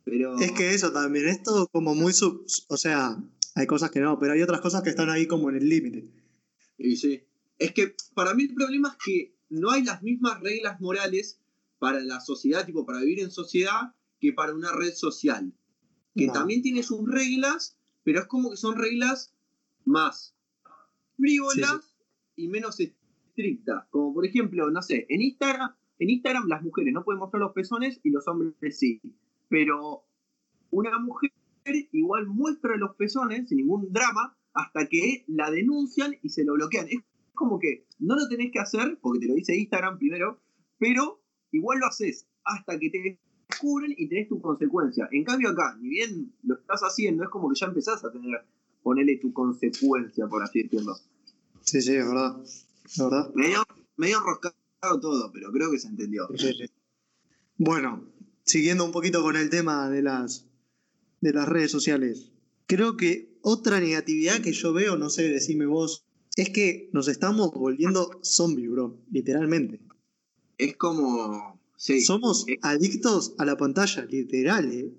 Pero... 0.06 0.40
Es 0.40 0.54
que 0.54 0.74
eso 0.74 0.92
también, 0.92 1.28
es 1.28 1.44
todo 1.44 1.68
como 1.68 1.94
muy 1.94 2.14
sub... 2.14 2.46
O 2.70 2.78
sea, 2.78 3.18
hay 3.54 3.68
cosas 3.68 3.92
que 3.92 4.00
no, 4.00 4.18
pero 4.18 4.34
hay 4.34 4.42
otras 4.42 4.62
cosas 4.62 4.82
que 4.82 4.90
están 4.90 5.10
ahí 5.10 5.28
como 5.28 5.50
en 5.50 5.58
el 5.58 5.70
límite. 5.70 6.10
Y 6.78 6.96
sí. 6.96 7.24
Es 7.60 7.72
que 7.74 7.96
para 8.14 8.34
mí 8.34 8.44
el 8.44 8.54
problema 8.54 8.90
es 8.90 9.04
que 9.04 9.36
no 9.50 9.72
hay 9.72 9.84
las 9.84 10.04
mismas 10.04 10.40
reglas 10.42 10.80
morales 10.80 11.40
para 11.80 12.00
la 12.02 12.20
sociedad, 12.22 12.66
tipo 12.66 12.86
para 12.86 13.00
vivir 13.02 13.20
en 13.22 13.32
sociedad, 13.32 13.94
que 14.20 14.34
para 14.34 14.54
una 14.54 14.72
red 14.74 14.94
social. 14.94 15.54
Que 16.16 16.28
No. 16.28 16.34
también 16.34 16.62
tiene 16.62 16.84
sus 16.84 17.08
reglas, 17.10 17.78
pero 18.04 18.20
es 18.20 18.26
como 18.28 18.50
que 18.52 18.58
son 18.58 18.76
reglas 18.78 19.34
más 19.86 20.36
frívolas 21.16 21.96
y 22.36 22.48
menos 22.48 22.80
estrictas. 22.80 23.86
Como 23.90 24.14
por 24.14 24.26
ejemplo, 24.26 24.70
no 24.70 24.82
sé, 24.82 25.06
en 25.10 25.22
Instagram, 25.22 25.76
en 26.00 26.10
Instagram 26.10 26.48
las 26.48 26.62
mujeres 26.64 26.94
no 26.94 27.04
pueden 27.04 27.20
mostrar 27.20 27.42
los 27.42 27.54
pezones 27.54 28.00
y 28.04 28.10
los 28.12 28.28
hombres 28.28 28.78
sí. 28.78 29.02
Pero 29.50 30.04
una 30.72 30.98
mujer 31.00 31.32
igual 31.92 32.28
muestra 32.28 32.78
los 32.78 32.96
pezones 32.96 33.50
sin 33.50 33.58
ningún 33.58 33.92
drama 33.92 34.37
hasta 34.58 34.88
que 34.88 35.24
la 35.28 35.52
denuncian 35.52 36.16
y 36.24 36.30
se 36.30 36.44
lo 36.44 36.56
bloquean. 36.56 36.88
Es 36.90 37.02
como 37.36 37.60
que 37.60 37.86
no 38.00 38.16
lo 38.16 38.28
tenés 38.28 38.52
que 38.52 38.60
hacer, 38.60 38.98
porque 39.02 39.20
te 39.20 39.28
lo 39.28 39.36
dice 39.36 39.56
Instagram 39.56 40.00
primero, 40.00 40.42
pero 40.80 41.22
igual 41.52 41.78
lo 41.80 41.86
haces 41.86 42.28
hasta 42.44 42.80
que 42.80 42.90
te 42.90 43.20
descubren 43.48 43.94
y 43.96 44.10
tenés 44.10 44.28
tu 44.28 44.42
consecuencia. 44.42 45.08
En 45.12 45.24
cambio 45.24 45.50
acá, 45.50 45.78
ni 45.80 45.90
bien 45.90 46.34
lo 46.42 46.56
estás 46.56 46.82
haciendo, 46.82 47.24
es 47.24 47.30
como 47.30 47.50
que 47.50 47.60
ya 47.60 47.68
empezás 47.68 48.04
a 48.04 48.12
tener, 48.12 48.44
ponerle 48.82 49.18
tu 49.18 49.32
consecuencia, 49.32 50.28
por 50.28 50.42
así 50.42 50.64
decirlo. 50.64 50.96
Sí, 51.62 51.80
sí, 51.80 51.96
es 51.96 52.08
verdad. 52.08 52.42
Es 52.44 52.98
verdad. 52.98 53.32
Medio, 53.36 53.64
medio 53.96 54.18
enroscado 54.18 54.56
todo, 55.00 55.32
pero 55.32 55.52
creo 55.52 55.70
que 55.70 55.78
se 55.78 55.88
entendió. 55.88 56.28
Sí, 56.36 56.52
sí. 56.52 56.66
Bueno, 57.58 58.04
siguiendo 58.44 58.86
un 58.86 58.92
poquito 58.92 59.22
con 59.22 59.36
el 59.36 59.52
tema 59.52 59.88
de 59.88 60.02
las, 60.02 60.48
de 61.22 61.34
las 61.34 61.48
redes 61.48 61.70
sociales. 61.70 62.32
Creo 62.66 62.98
que 62.98 63.37
otra 63.50 63.80
negatividad 63.80 64.42
que 64.42 64.52
yo 64.52 64.74
veo, 64.74 64.98
no 64.98 65.10
sé, 65.10 65.24
decime 65.30 65.66
vos, 65.66 66.04
es 66.36 66.50
que 66.50 66.90
nos 66.92 67.08
estamos 67.08 67.52
volviendo 67.54 68.20
zombies, 68.22 68.70
bro, 68.70 68.98
literalmente. 69.10 69.80
Es 70.58 70.76
como... 70.76 71.58
Sí, 71.78 72.02
Somos 72.02 72.46
eh, 72.50 72.58
adictos 72.64 73.36
a 73.38 73.46
la 73.46 73.56
pantalla, 73.56 74.04
literal, 74.06 74.72
¿eh? 74.72 74.92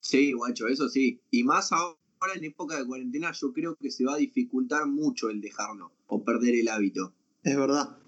sí, 0.00 0.32
guacho, 0.32 0.68
eso 0.68 0.88
sí. 0.88 1.18
Y 1.30 1.42
más 1.44 1.72
ahora 1.72 1.96
en 2.36 2.44
época 2.44 2.78
de 2.78 2.86
cuarentena 2.86 3.32
yo 3.32 3.52
creo 3.54 3.74
que 3.76 3.90
se 3.90 4.04
va 4.04 4.14
a 4.14 4.18
dificultar 4.18 4.86
mucho 4.86 5.30
el 5.30 5.40
dejarlo 5.40 5.92
o 6.06 6.22
perder 6.22 6.54
el 6.54 6.68
hábito. 6.68 7.12
Es 7.42 7.56
verdad. 7.56 7.98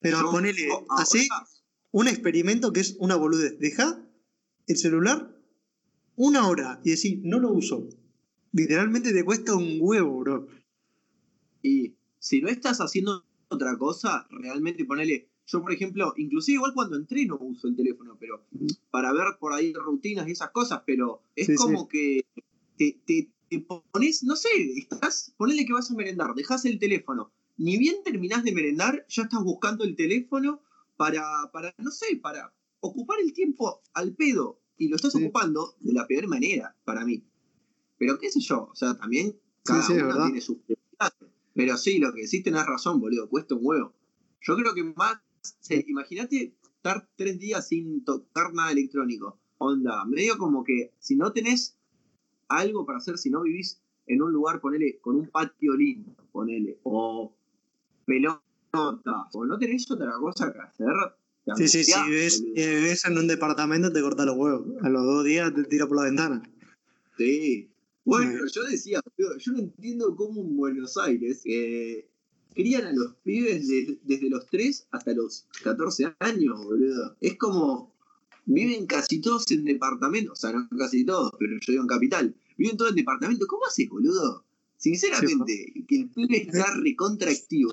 Pero 0.00 0.20
Yo- 0.22 0.30
ponele, 0.30 0.68
ahora- 0.70 0.86
así 1.02 1.28
un 1.90 2.06
experimento 2.08 2.72
que 2.72 2.80
es 2.80 2.96
una 3.00 3.16
boludez. 3.16 3.58
Deja 3.58 4.00
el 4.68 4.76
celular 4.76 5.36
una 6.16 6.46
hora 6.48 6.80
y 6.84 6.90
decir, 6.90 7.20
no 7.24 7.40
lo 7.40 7.52
uso. 7.52 7.88
Literalmente 8.54 9.12
te 9.12 9.24
cuesta 9.24 9.54
un 9.56 9.78
huevo, 9.80 10.20
bro. 10.20 10.46
Y 11.62 11.94
si 12.18 12.40
no 12.40 12.48
estás 12.48 12.78
haciendo 12.78 13.24
otra 13.48 13.76
cosa, 13.76 14.26
realmente 14.30 14.84
ponele. 14.84 15.28
Yo, 15.46 15.60
por 15.60 15.72
ejemplo, 15.72 16.14
inclusive 16.16 16.54
igual 16.56 16.72
cuando 16.72 16.96
entreno 16.96 17.36
uso 17.40 17.68
el 17.68 17.76
teléfono, 17.76 18.16
pero 18.18 18.46
para 18.90 19.12
ver 19.12 19.24
por 19.40 19.52
ahí 19.52 19.72
rutinas 19.74 20.26
y 20.28 20.32
esas 20.32 20.50
cosas, 20.52 20.82
pero 20.86 21.22
es 21.34 21.48
Sí, 21.48 21.54
como 21.56 21.88
que 21.88 22.24
te, 22.78 23.00
te, 23.04 23.30
te 23.50 23.60
pones, 23.60 24.22
no 24.22 24.36
sé, 24.36 24.48
estás, 24.76 25.34
ponele 25.36 25.66
que 25.66 25.72
vas 25.72 25.90
a 25.90 25.94
merendar, 25.94 26.34
dejas 26.34 26.64
el 26.64 26.78
teléfono. 26.78 27.32
Ni 27.56 27.76
bien 27.76 27.96
terminás 28.04 28.44
de 28.44 28.52
merendar, 28.52 29.04
ya 29.08 29.24
estás 29.24 29.42
buscando 29.42 29.84
el 29.84 29.96
teléfono 29.96 30.62
para, 30.96 31.50
para 31.52 31.74
no 31.78 31.90
sé, 31.90 32.16
para 32.22 32.54
ocupar 32.80 33.18
el 33.20 33.32
tiempo 33.32 33.82
al 33.94 34.14
pedo. 34.14 34.60
Y 34.76 34.88
lo 34.88 34.96
estás 34.96 35.12
Sí. 35.12 35.22
ocupando 35.24 35.76
de 35.80 35.92
la 35.92 36.06
peor 36.06 36.26
manera, 36.26 36.76
para 36.84 37.04
mí. 37.04 37.22
Pero 37.98 38.18
qué 38.18 38.30
sé 38.30 38.40
yo, 38.40 38.68
o 38.72 38.74
sea, 38.74 38.96
también 38.96 39.36
cada 39.62 39.82
sí, 39.82 39.92
uno 39.92 40.06
verdad. 40.06 40.24
tiene 40.26 40.40
sus 40.40 40.58
prioridades. 40.58 41.30
Pero 41.54 41.76
sí, 41.76 41.98
lo 41.98 42.12
que 42.12 42.22
decís 42.22 42.42
tenés 42.42 42.66
razón, 42.66 43.00
boludo, 43.00 43.28
cuesta 43.28 43.54
un 43.54 43.60
huevo. 43.64 43.94
Yo 44.40 44.56
creo 44.56 44.74
que 44.74 44.84
más, 44.84 45.18
imagínate 45.86 46.54
estar 46.76 47.08
tres 47.16 47.38
días 47.38 47.68
sin 47.68 48.04
tocar 48.04 48.52
nada 48.52 48.72
electrónico. 48.72 49.38
Onda, 49.58 50.04
medio 50.04 50.36
como 50.36 50.64
que 50.64 50.92
si 50.98 51.16
no 51.16 51.32
tenés 51.32 51.76
algo 52.48 52.84
para 52.84 52.98
hacer, 52.98 53.16
si 53.18 53.30
no 53.30 53.42
vivís 53.42 53.80
en 54.06 54.20
un 54.20 54.32
lugar, 54.32 54.60
ponele, 54.60 54.98
con 55.00 55.16
un 55.16 55.28
patio 55.28 55.74
lindo, 55.74 56.14
ponele, 56.32 56.78
o 56.82 57.34
pelotas, 58.04 58.42
o 59.32 59.46
no 59.46 59.58
tenés 59.58 59.90
otra 59.90 60.12
cosa 60.18 60.52
que 60.52 60.58
hacer, 60.58 60.92
Sí, 61.56 61.68
sí, 61.68 61.84
sí, 61.84 61.92
ves, 62.08 62.42
ves 62.54 63.04
en 63.04 63.18
un 63.18 63.26
departamento 63.28 63.92
te 63.92 64.00
corta 64.00 64.24
los 64.24 64.36
huevos. 64.36 64.66
A 64.82 64.88
los 64.88 65.04
dos 65.04 65.24
días 65.24 65.54
te 65.54 65.64
tira 65.64 65.86
por 65.86 65.98
la 65.98 66.04
ventana. 66.04 66.42
Sí. 67.18 67.70
Bueno, 68.04 68.40
yo 68.52 68.64
decía, 68.64 69.00
yo 69.16 69.52
no 69.52 69.58
entiendo 69.58 70.14
cómo 70.14 70.42
en 70.42 70.56
Buenos 70.56 70.96
Aires 70.98 71.40
eh, 71.46 72.06
crían 72.54 72.84
a 72.84 72.92
los 72.92 73.14
pibes 73.24 73.66
desde 74.02 74.30
los 74.30 74.46
3 74.46 74.88
hasta 74.90 75.14
los 75.14 75.46
14 75.62 76.14
años, 76.20 76.64
boludo. 76.64 77.16
Es 77.20 77.36
como, 77.36 77.94
viven 78.44 78.86
casi 78.86 79.20
todos 79.20 79.50
en 79.50 79.64
departamentos, 79.64 80.32
o 80.32 80.36
sea, 80.36 80.52
no 80.52 80.68
casi 80.78 81.04
todos, 81.04 81.32
pero 81.38 81.52
yo 81.60 81.72
digo 81.72 81.82
en 81.82 81.88
capital. 81.88 82.34
Viven 82.56 82.76
todos 82.76 82.90
en 82.90 82.96
departamento. 82.96 83.46
¿Cómo 83.46 83.66
haces, 83.66 83.88
boludo? 83.88 84.44
Sinceramente, 84.76 85.72
que 85.88 85.96
el 85.96 86.10
pibe 86.10 86.42
está 86.42 86.74
recontractivo. 86.76 87.72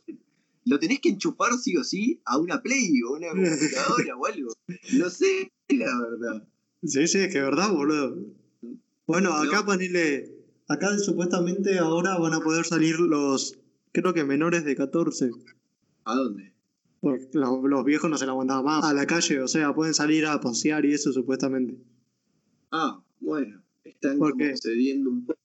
Lo 0.65 0.79
tenés 0.79 0.99
que 1.01 1.09
enchufar 1.09 1.53
sí 1.57 1.75
o 1.75 1.83
sí 1.83 2.21
a 2.25 2.37
una 2.37 2.61
Play 2.61 3.01
o 3.03 3.13
una 3.13 3.27
computadora 3.31 4.15
o 4.15 4.25
algo. 4.25 4.53
No 4.93 5.09
sé, 5.09 5.51
la 5.69 5.99
verdad. 5.99 6.47
Sí, 6.83 7.07
sí, 7.07 7.19
es 7.19 7.31
que 7.31 7.39
es 7.39 7.43
verdad, 7.43 7.71
boludo. 7.71 8.17
Bueno, 9.11 9.33
acá 9.33 9.65
ponele. 9.65 10.37
Acá 10.69 10.97
supuestamente 10.97 11.77
ahora 11.79 12.17
van 12.17 12.33
a 12.33 12.39
poder 12.39 12.63
salir 12.63 12.97
los 12.97 13.59
creo 13.91 14.13
que 14.13 14.23
menores 14.23 14.63
de 14.63 14.73
14. 14.73 15.31
¿A 16.05 16.15
dónde? 16.15 16.53
Porque 17.01 17.27
los, 17.33 17.83
viejos 17.83 18.09
no 18.09 18.17
se 18.17 18.25
la 18.25 18.31
aguantaban 18.31 18.63
más. 18.63 18.85
A 18.85 18.93
la 18.93 19.05
calle, 19.05 19.41
o 19.41 19.49
sea, 19.49 19.75
pueden 19.75 19.93
salir 19.93 20.25
a 20.25 20.39
pasear 20.39 20.85
y 20.85 20.93
eso 20.93 21.11
supuestamente. 21.11 21.77
Ah, 22.71 23.03
bueno. 23.19 23.61
Están 23.83 24.17
cediendo 24.55 25.09
un 25.09 25.25
poco. 25.25 25.37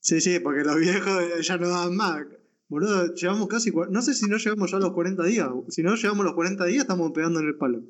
Sí, 0.00 0.20
sí, 0.20 0.38
porque 0.40 0.62
los 0.62 0.76
viejos 0.76 1.46
ya 1.46 1.56
no 1.56 1.68
dan 1.70 1.96
más. 1.96 2.26
Boludo, 2.68 3.14
llevamos 3.14 3.48
casi. 3.48 3.72
No 3.88 4.02
sé 4.02 4.12
si 4.12 4.26
no 4.26 4.36
llegamos 4.36 4.70
ya 4.70 4.76
a 4.76 4.80
los 4.80 4.92
40 4.92 5.24
días. 5.24 5.48
Si 5.70 5.82
no 5.82 5.94
llegamos 5.94 6.20
a 6.20 6.24
los 6.24 6.34
40 6.34 6.62
días, 6.66 6.82
estamos 6.82 7.10
pegando 7.12 7.40
en 7.40 7.46
el 7.46 7.56
palo. 7.56 7.84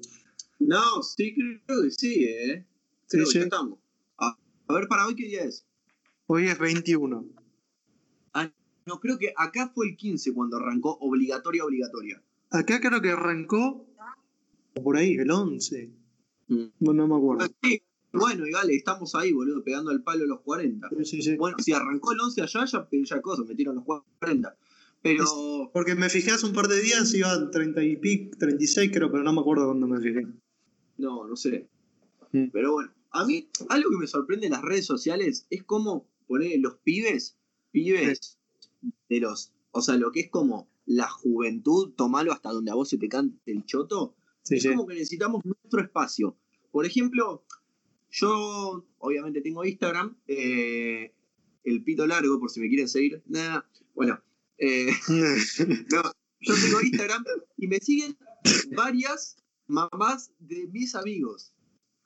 No, 0.60 1.02
sí, 1.02 1.34
creo 1.34 1.82
que 1.82 1.90
sí, 1.90 2.24
¿eh? 2.24 2.64
Creo 3.08 3.24
que 3.26 3.38
ya 3.40 3.44
estamos. 3.44 3.80
A, 4.66 4.74
ver, 4.74 4.88
para 4.88 5.06
hoy, 5.06 5.14
¿qué 5.14 5.26
día 5.26 5.44
es? 5.44 5.66
Hoy 6.26 6.48
es 6.48 6.58
21. 6.58 7.26
No, 8.86 9.00
creo 9.00 9.18
que 9.18 9.32
acá 9.36 9.70
fue 9.74 9.88
el 9.88 9.96
15 9.96 10.34
cuando 10.34 10.58
arrancó 10.58 10.98
obligatoria, 11.00 11.64
obligatoria. 11.64 12.22
Acá 12.50 12.80
creo 12.80 13.00
que 13.00 13.10
arrancó 13.10 13.86
por 14.82 14.96
ahí, 14.96 15.14
el 15.14 15.30
11. 15.30 15.90
Mm. 16.48 16.64
Bueno, 16.80 17.06
no 17.06 17.14
me 17.14 17.16
acuerdo. 17.16 17.44
Ah, 17.62 17.68
bueno, 18.12 18.46
y 18.46 18.52
vale, 18.52 18.74
estamos 18.74 19.14
ahí, 19.14 19.32
boludo, 19.32 19.64
pegando 19.64 19.90
al 19.90 20.02
palo 20.02 20.26
los 20.26 20.40
40. 20.42 20.88
Sí, 21.02 21.22
sí, 21.22 21.36
bueno, 21.36 21.56
si 21.58 21.72
arrancó 21.72 22.12
el 22.12 22.20
11 22.20 22.42
allá, 22.42 22.64
ya, 22.64 22.88
ya 22.90 23.22
cosa, 23.22 23.42
metieron 23.42 23.76
los 23.76 23.84
40. 23.84 24.56
Pero. 25.02 25.70
porque 25.72 25.94
me 25.94 26.08
fijé 26.08 26.30
hace 26.30 26.46
un 26.46 26.52
par 26.52 26.68
de 26.68 26.80
días, 26.80 27.12
iba 27.14 27.50
30 27.50 27.82
y 27.82 27.96
pico, 27.96 28.36
36 28.38 28.90
creo, 28.92 29.10
pero 29.10 29.22
no 29.22 29.32
me 29.32 29.40
acuerdo 29.40 29.66
cuándo 29.66 29.86
me 29.86 30.00
fijé. 30.00 30.26
No, 30.98 31.26
no 31.26 31.36
sé. 31.36 31.68
Mm. 32.32 32.46
Pero 32.52 32.72
bueno, 32.72 32.92
a 33.14 33.24
mí, 33.24 33.48
algo 33.68 33.90
que 33.90 33.96
me 33.96 34.06
sorprende 34.08 34.46
en 34.46 34.52
las 34.52 34.62
redes 34.62 34.86
sociales 34.86 35.46
es 35.48 35.62
cómo 35.62 36.10
poner 36.26 36.58
los 36.58 36.78
pibes, 36.78 37.38
pibes 37.70 38.40
de 39.08 39.20
los, 39.20 39.52
o 39.70 39.80
sea, 39.80 39.96
lo 39.96 40.10
que 40.10 40.20
es 40.20 40.30
como 40.30 40.68
la 40.84 41.08
juventud, 41.08 41.92
tomalo 41.94 42.32
hasta 42.32 42.50
donde 42.50 42.72
a 42.72 42.74
vos 42.74 42.88
se 42.88 42.98
te 42.98 43.08
cante 43.08 43.38
el 43.52 43.64
choto, 43.64 44.16
es 44.50 44.66
como 44.66 44.86
que 44.86 44.94
necesitamos 44.94 45.44
nuestro 45.44 45.80
espacio. 45.80 46.36
Por 46.72 46.86
ejemplo, 46.86 47.44
yo 48.10 48.84
obviamente 48.98 49.40
tengo 49.42 49.64
Instagram, 49.64 50.16
eh, 50.26 51.14
el 51.62 51.84
pito 51.84 52.08
largo, 52.08 52.40
por 52.40 52.50
si 52.50 52.60
me 52.60 52.68
quieren 52.68 52.88
seguir. 52.88 53.22
Nada, 53.26 53.64
bueno, 53.94 54.20
eh, 54.58 54.88
yo 55.88 56.54
tengo 56.54 56.80
Instagram 56.82 57.24
y 57.58 57.68
me 57.68 57.78
siguen 57.78 58.18
varias 58.74 59.36
mamás 59.68 60.32
de 60.40 60.66
mis 60.66 60.96
amigos 60.96 61.54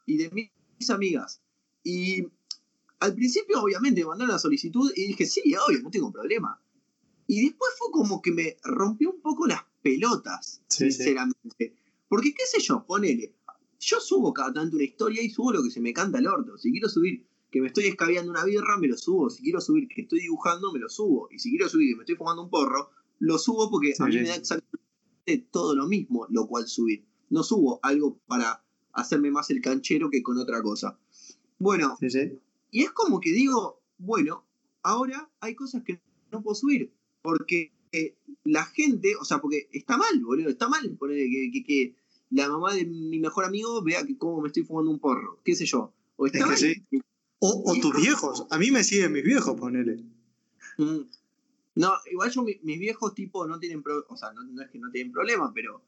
y 0.04 0.18
de 0.18 0.30
mis 0.30 0.50
amigas. 0.90 1.40
Y 1.82 2.26
al 3.00 3.14
principio, 3.14 3.62
obviamente, 3.62 4.00
me 4.00 4.08
mandaron 4.08 4.32
la 4.32 4.38
solicitud 4.38 4.90
y 4.94 5.08
dije, 5.08 5.26
sí, 5.26 5.54
obvio, 5.54 5.82
no 5.82 5.90
tengo 5.90 6.12
problema. 6.12 6.60
Y 7.26 7.44
después 7.44 7.70
fue 7.78 7.90
como 7.90 8.22
que 8.22 8.32
me 8.32 8.56
rompió 8.64 9.10
un 9.10 9.20
poco 9.20 9.46
las 9.46 9.62
pelotas, 9.82 10.62
sinceramente. 10.68 11.76
Porque, 12.08 12.32
qué 12.32 12.44
sé 12.46 12.60
yo, 12.60 12.84
ponele. 12.86 13.34
Yo 13.80 14.00
subo 14.00 14.32
cada 14.32 14.52
tanto 14.52 14.76
una 14.76 14.84
historia 14.84 15.22
y 15.22 15.30
subo 15.30 15.52
lo 15.52 15.62
que 15.62 15.70
se 15.70 15.80
me 15.80 15.92
canta 15.92 16.18
el 16.18 16.26
orto. 16.26 16.56
Si 16.58 16.70
quiero 16.72 16.88
subir 16.88 17.26
que 17.50 17.60
me 17.60 17.68
estoy 17.68 17.84
escabeando 17.84 18.30
una 18.30 18.44
birra, 18.44 18.76
me 18.78 18.88
lo 18.88 18.96
subo. 18.96 19.30
Si 19.30 19.42
quiero 19.42 19.60
subir 19.60 19.88
que 19.88 20.02
estoy 20.02 20.20
dibujando, 20.20 20.72
me 20.72 20.80
lo 20.80 20.88
subo. 20.88 21.28
Y 21.30 21.38
si 21.38 21.50
quiero 21.50 21.68
subir 21.68 21.92
que 21.92 21.96
me 21.96 22.02
estoy 22.02 22.16
fumando 22.16 22.42
un 22.42 22.50
porro, 22.50 22.90
lo 23.20 23.38
subo 23.38 23.70
porque 23.70 23.94
a 23.98 24.06
mí 24.06 24.16
me 24.16 24.28
da 24.28 24.34
exactamente 24.36 25.46
todo 25.50 25.76
lo 25.76 25.86
mismo, 25.86 26.26
lo 26.30 26.46
cual 26.46 26.66
subir. 26.66 27.06
No 27.30 27.42
subo 27.42 27.78
algo 27.82 28.18
para 28.26 28.64
hacerme 29.00 29.30
más 29.30 29.50
el 29.50 29.60
canchero 29.60 30.10
que 30.10 30.22
con 30.22 30.38
otra 30.38 30.62
cosa. 30.62 30.98
Bueno, 31.58 31.96
y 32.70 32.82
es 32.82 32.90
como 32.92 33.20
que 33.20 33.30
digo, 33.30 33.80
bueno, 33.98 34.44
ahora 34.82 35.28
hay 35.40 35.54
cosas 35.54 35.82
que 35.84 36.00
no 36.30 36.42
puedo 36.42 36.54
subir 36.54 36.92
porque 37.22 37.72
eh, 37.92 38.14
la 38.44 38.64
gente, 38.64 39.14
o 39.20 39.24
sea, 39.24 39.38
porque 39.40 39.68
está 39.72 39.96
mal, 39.96 40.20
boludo, 40.20 40.48
está 40.48 40.68
mal 40.68 40.96
poner 40.98 41.16
que, 41.52 41.64
que, 41.64 41.94
la 42.30 42.48
mamá 42.48 42.74
de 42.74 42.84
mi 42.84 43.18
mejor 43.18 43.46
amigo 43.46 43.82
vea 43.82 44.04
que 44.04 44.18
cómo 44.18 44.42
me 44.42 44.48
estoy 44.48 44.62
fumando 44.62 44.90
un 44.90 44.98
porro, 44.98 45.40
qué 45.44 45.54
sé 45.56 45.64
yo. 45.64 45.92
O 46.16 46.26
está 46.26 46.46
O, 47.40 47.74
tus 47.80 47.94
viejos, 47.96 48.46
a 48.50 48.58
mí 48.58 48.70
me 48.70 48.84
siguen 48.84 49.12
mis 49.12 49.24
viejos, 49.24 49.58
ponele. 49.58 50.02
Mm. 50.76 51.00
No, 51.76 51.92
igual 52.10 52.30
yo, 52.30 52.42
mis 52.42 52.78
viejos, 52.78 53.14
tipo, 53.14 53.46
no 53.46 53.58
tienen 53.60 53.82
o 54.08 54.16
sea, 54.16 54.32
no, 54.32 54.62
es 54.62 54.68
que 54.68 54.78
no 54.78 54.90
tienen 54.90 55.12
problema, 55.12 55.52
pero. 55.54 55.80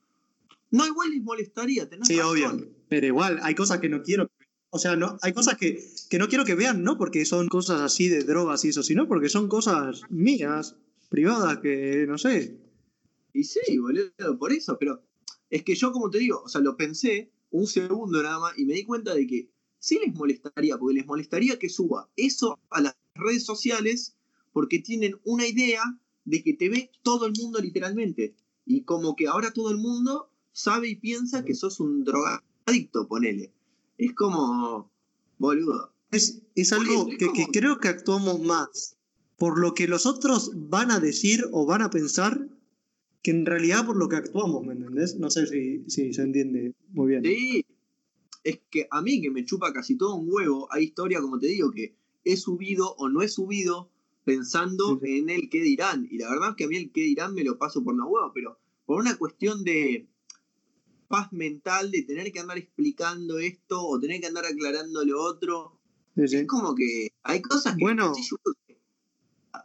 No, 0.71 0.87
igual 0.87 1.11
les 1.11 1.23
molestaría 1.23 1.89
tener. 1.89 2.07
Sí, 2.07 2.19
obvio. 2.21 2.69
Pero 2.89 3.07
igual, 3.07 3.41
hay 3.43 3.55
cosas 3.55 3.81
que 3.81 3.89
no 3.89 4.03
quiero. 4.03 4.31
O 4.71 4.79
sea, 4.79 4.95
no, 4.95 5.19
hay 5.23 5.33
cosas 5.33 5.57
que, 5.57 5.85
que 6.09 6.19
no 6.19 6.29
quiero 6.29 6.45
que 6.45 6.55
vean, 6.55 6.85
no 6.85 6.97
porque 6.97 7.25
son 7.25 7.49
cosas 7.49 7.81
así 7.81 8.09
de 8.09 8.23
drogas 8.23 8.65
y 8.65 8.69
eso, 8.69 8.85
sino 8.85 9.09
porque 9.09 9.29
son 9.29 9.49
cosas 9.49 10.03
mías 10.11 10.77
privadas 11.09 11.59
que, 11.59 12.07
no 12.09 12.19
sé. 12.19 12.57
Y 13.33 13.45
sí, 13.45 13.79
boludo, 13.79 14.39
por 14.39 14.53
eso, 14.53 14.77
pero 14.79 15.03
es 15.51 15.65
que 15.65 15.75
yo, 15.75 15.91
como 15.93 16.09
te 16.09 16.19
digo, 16.19 16.43
o 16.45 16.49
sea, 16.49 16.61
lo 16.61 16.77
pensé 16.77 17.33
un 17.51 17.67
segundo 17.67 18.23
nada 18.23 18.39
más 18.39 18.59
y 18.59 18.65
me 18.65 18.75
di 18.75 18.85
cuenta 18.85 19.13
de 19.13 19.27
que 19.27 19.51
sí 19.81 19.99
les 20.05 20.15
molestaría, 20.15 20.79
porque 20.79 20.95
les 20.95 21.07
molestaría 21.07 21.59
que 21.59 21.69
suba 21.69 22.09
eso 22.17 22.59
a 22.71 22.81
las 22.81 22.97
redes 23.15 23.45
sociales 23.45 24.17
porque 24.53 24.79
tienen 24.79 25.19
una 25.25 25.47
idea 25.47 25.83
de 26.25 26.43
que 26.43 26.55
te 26.55 26.69
ve 26.69 26.91
todo 27.03 27.27
el 27.27 27.33
mundo 27.41 27.61
literalmente. 27.61 28.37
Y 28.65 28.85
como 28.85 29.17
que 29.17 29.27
ahora 29.27 29.53
todo 29.53 29.71
el 29.71 29.79
mundo 29.79 30.30
sabe 30.53 30.89
y 30.89 30.97
piensa 30.97 31.45
que 31.45 31.55
sos 31.55 31.81
un 31.81 32.05
drogadicto, 32.05 33.07
ponele. 33.09 33.53
Es 33.99 34.15
como, 34.15 34.91
boludo. 35.39 35.93
Es, 36.11 36.43
es 36.55 36.73
algo 36.73 37.07
que, 37.07 37.33
que, 37.33 37.47
creo 37.53 37.79
que 37.79 37.89
actuamos 37.89 38.41
más 38.41 38.97
por 39.41 39.59
lo 39.59 39.73
que 39.73 39.89
los 39.89 40.05
otros 40.05 40.53
van 40.55 40.91
a 40.91 41.01
decir 41.01 41.47
o 41.53 41.65
van 41.65 41.81
a 41.81 41.89
pensar 41.89 42.47
que 43.23 43.31
en 43.31 43.47
realidad 43.47 43.87
por 43.87 43.97
lo 43.97 44.07
que 44.09 44.17
actuamos, 44.17 44.67
¿me 44.67 44.75
entendés? 44.75 45.17
No 45.17 45.31
sé 45.31 45.47
si, 45.47 45.83
se 45.89 46.23
entiende 46.23 46.75
muy 46.91 47.09
bien. 47.09 47.25
Sí, 47.25 47.65
es 48.45 48.61
que 48.71 48.87
a 48.91 49.01
mí 49.01 49.23
que 49.23 49.31
me 49.31 49.47
chupa 49.47 49.73
casi 49.73 49.97
todo 49.97 50.17
un 50.17 50.29
huevo, 50.31 50.69
hay 50.71 50.85
historia, 50.85 51.23
como 51.23 51.39
te 51.39 51.47
digo, 51.47 51.71
que 51.71 51.95
he 52.25 52.37
subido 52.37 52.95
o 52.97 53.09
no 53.09 53.23
he 53.23 53.29
subido 53.29 53.91
pensando 54.25 55.01
en 55.03 55.31
el 55.31 55.49
qué 55.49 55.63
dirán. 55.63 56.07
Y 56.11 56.19
la 56.19 56.29
verdad 56.31 56.51
es 56.51 56.57
que 56.57 56.65
a 56.65 56.69
mí 56.69 56.77
el 56.77 56.93
qué 56.93 57.01
dirán 57.01 57.33
me 57.33 57.43
lo 57.43 57.57
paso 57.57 57.83
por 57.83 57.97
la 57.97 58.05
huevo, 58.05 58.33
pero 58.35 58.59
por 58.85 59.01
una 59.01 59.17
cuestión 59.17 59.65
de 59.65 60.07
paz 61.11 61.33
mental, 61.33 61.91
de 61.91 62.05
tener 62.05 62.31
que 62.33 62.39
andar 62.39 62.57
explicando 62.57 63.41
esto 63.41 63.85
o 63.85 63.99
tener 63.99 64.21
que 64.21 64.29
andar 64.29 64.47
aclarando 64.47 65.05
lo 65.05 65.21
otro. 65.21 65.81
es 66.15 66.47
como 66.47 66.77
que 66.77 67.09
hay 67.25 67.43
cosas 67.43 67.75
que 67.75 67.83
bueno, 67.83 68.13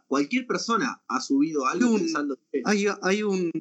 cualquier 0.08 0.48
persona 0.48 1.00
ha 1.06 1.20
subido 1.20 1.66
algo 1.66 1.94
pensando. 1.94 2.36
Hay, 2.64 2.86
hay 3.00 3.22
un. 3.22 3.52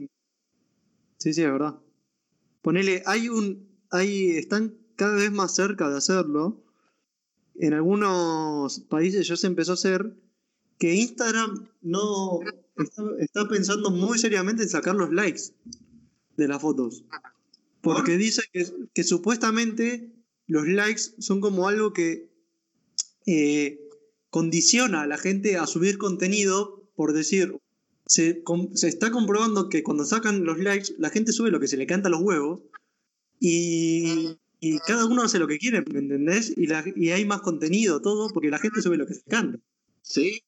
Sí, 1.18 1.34
sí, 1.34 1.44
es 1.44 1.52
verdad. 1.52 1.80
Ponele, 2.64 3.04
hay 3.06 3.30
un. 3.30 3.70
Hay, 3.92 4.32
están 4.32 4.76
cada 4.96 5.16
vez 5.16 5.32
más 5.32 5.54
cerca 5.54 5.88
de 5.88 5.98
hacerlo. 5.98 6.64
En 7.54 7.74
algunos 7.74 8.80
países 8.90 9.28
ya 9.28 9.38
se 9.38 9.46
empezó 9.46 9.74
a 9.74 9.76
hacer 9.76 10.18
que 10.80 10.96
Instagram 10.96 11.70
no 11.82 12.40
está, 13.20 13.48
pensando 13.48 13.92
muy 13.92 14.18
seriamente 14.18 14.64
en 14.64 14.70
sacar 14.70 14.96
los 14.96 15.14
likes 15.14 15.54
de 16.36 16.48
las 16.48 16.62
fotos. 16.62 17.06
Porque 17.94 18.18
dice 18.18 18.42
que, 18.52 18.66
que 18.94 19.04
supuestamente 19.04 20.12
los 20.48 20.68
likes 20.68 21.02
son 21.20 21.42
como 21.42 21.68
algo 21.68 21.94
que 21.94 22.30
eh, 23.26 23.80
condiciona 24.30 25.02
a 25.02 25.08
la 25.08 25.18
gente 25.18 25.58
a 25.58 25.66
subir 25.66 25.98
contenido 25.98 26.86
por 26.96 27.14
decir, 27.14 27.58
se, 28.06 28.44
está 28.84 29.12
comprobando 29.12 29.70
que 29.70 29.84
cuando 29.84 30.06
sacan 30.06 30.46
los 30.46 30.58
likes, 30.60 30.94
la 30.98 31.10
gente 31.10 31.34
sube 31.34 31.52
lo 31.52 31.60
que 31.60 31.68
se 31.68 31.78
le 31.78 31.88
canta 31.88 32.08
a 32.08 32.12
los 32.12 32.22
huevos 32.22 32.62
y, 33.40 34.38
cada 34.88 35.06
uno 35.06 35.22
hace 35.22 35.38
lo 35.38 35.48
que 35.48 35.60
quiere, 35.60 35.84
¿me 35.92 36.00
entendés? 36.00 36.52
Y, 36.58 36.68
y 36.96 37.10
hay 37.12 37.26
más 37.26 37.42
contenido, 37.42 38.02
todo, 38.02 38.30
porque 38.30 38.50
la 38.50 38.58
gente 38.58 38.82
sube 38.82 38.98
lo 38.98 39.06
que 39.06 39.14
se 39.14 39.24
canta. 39.24 39.60
Sí, 40.02 40.42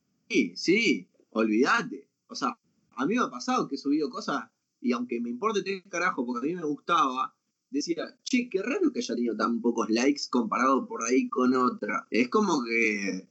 sí, 0.55 1.07
olvídate. 1.29 2.07
O 2.27 2.33
sea, 2.33 2.57
a 2.95 3.05
mí 3.05 3.15
me 3.15 3.21
ha 3.21 3.29
pasado 3.29 3.67
que 3.67 3.75
he 3.75 3.77
subido 3.77 4.09
cosas 4.09 4.45
y 4.81 4.91
aunque 4.91 5.19
me 5.19 5.29
importe 5.29 5.63
tres 5.63 5.83
carajo 5.89 6.25
porque 6.25 6.47
a 6.47 6.49
mí 6.49 6.55
me 6.55 6.65
gustaba, 6.65 7.35
decía, 7.69 8.17
che, 8.23 8.49
qué 8.49 8.61
raro 8.61 8.91
que 8.91 8.99
haya 8.99 9.15
tenido 9.15 9.35
tan 9.35 9.61
pocos 9.61 9.89
likes 9.89 10.23
comparado 10.29 10.87
por 10.87 11.03
ahí 11.03 11.29
con 11.29 11.55
otra. 11.55 12.07
Es 12.09 12.29
como 12.29 12.63
que 12.63 13.27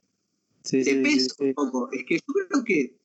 Sí, 0.67 0.83
te 0.83 0.95
sí, 0.95 1.01
pesa 1.01 1.35
sí, 1.37 1.43
un 1.45 1.53
poco. 1.53 1.89
Es 1.93 2.03
que 2.03 2.15
yo 2.15 2.33
creo 2.49 2.63
que 2.65 2.97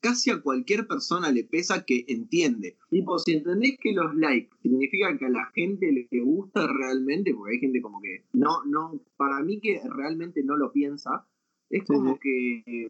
casi 0.00 0.30
a 0.30 0.40
cualquier 0.40 0.86
persona 0.86 1.30
le 1.30 1.44
pesa 1.44 1.84
que 1.84 2.06
entiende. 2.08 2.78
Tipo, 2.88 3.18
si 3.18 3.32
entendés 3.32 3.76
que 3.78 3.92
los 3.92 4.14
likes 4.16 4.56
significan 4.62 5.18
que 5.18 5.26
a 5.26 5.30
la 5.30 5.44
gente 5.54 5.92
le 5.92 6.20
gusta 6.22 6.66
realmente, 6.66 7.34
porque 7.34 7.54
hay 7.54 7.60
gente 7.60 7.82
como 7.82 8.00
que 8.00 8.24
no, 8.32 8.64
no, 8.64 9.02
para 9.18 9.42
mí 9.42 9.60
que 9.60 9.82
realmente 9.84 10.42
no 10.42 10.56
lo 10.56 10.72
piensa, 10.72 11.26
es 11.68 11.84
como 11.84 12.18
que 12.18 12.88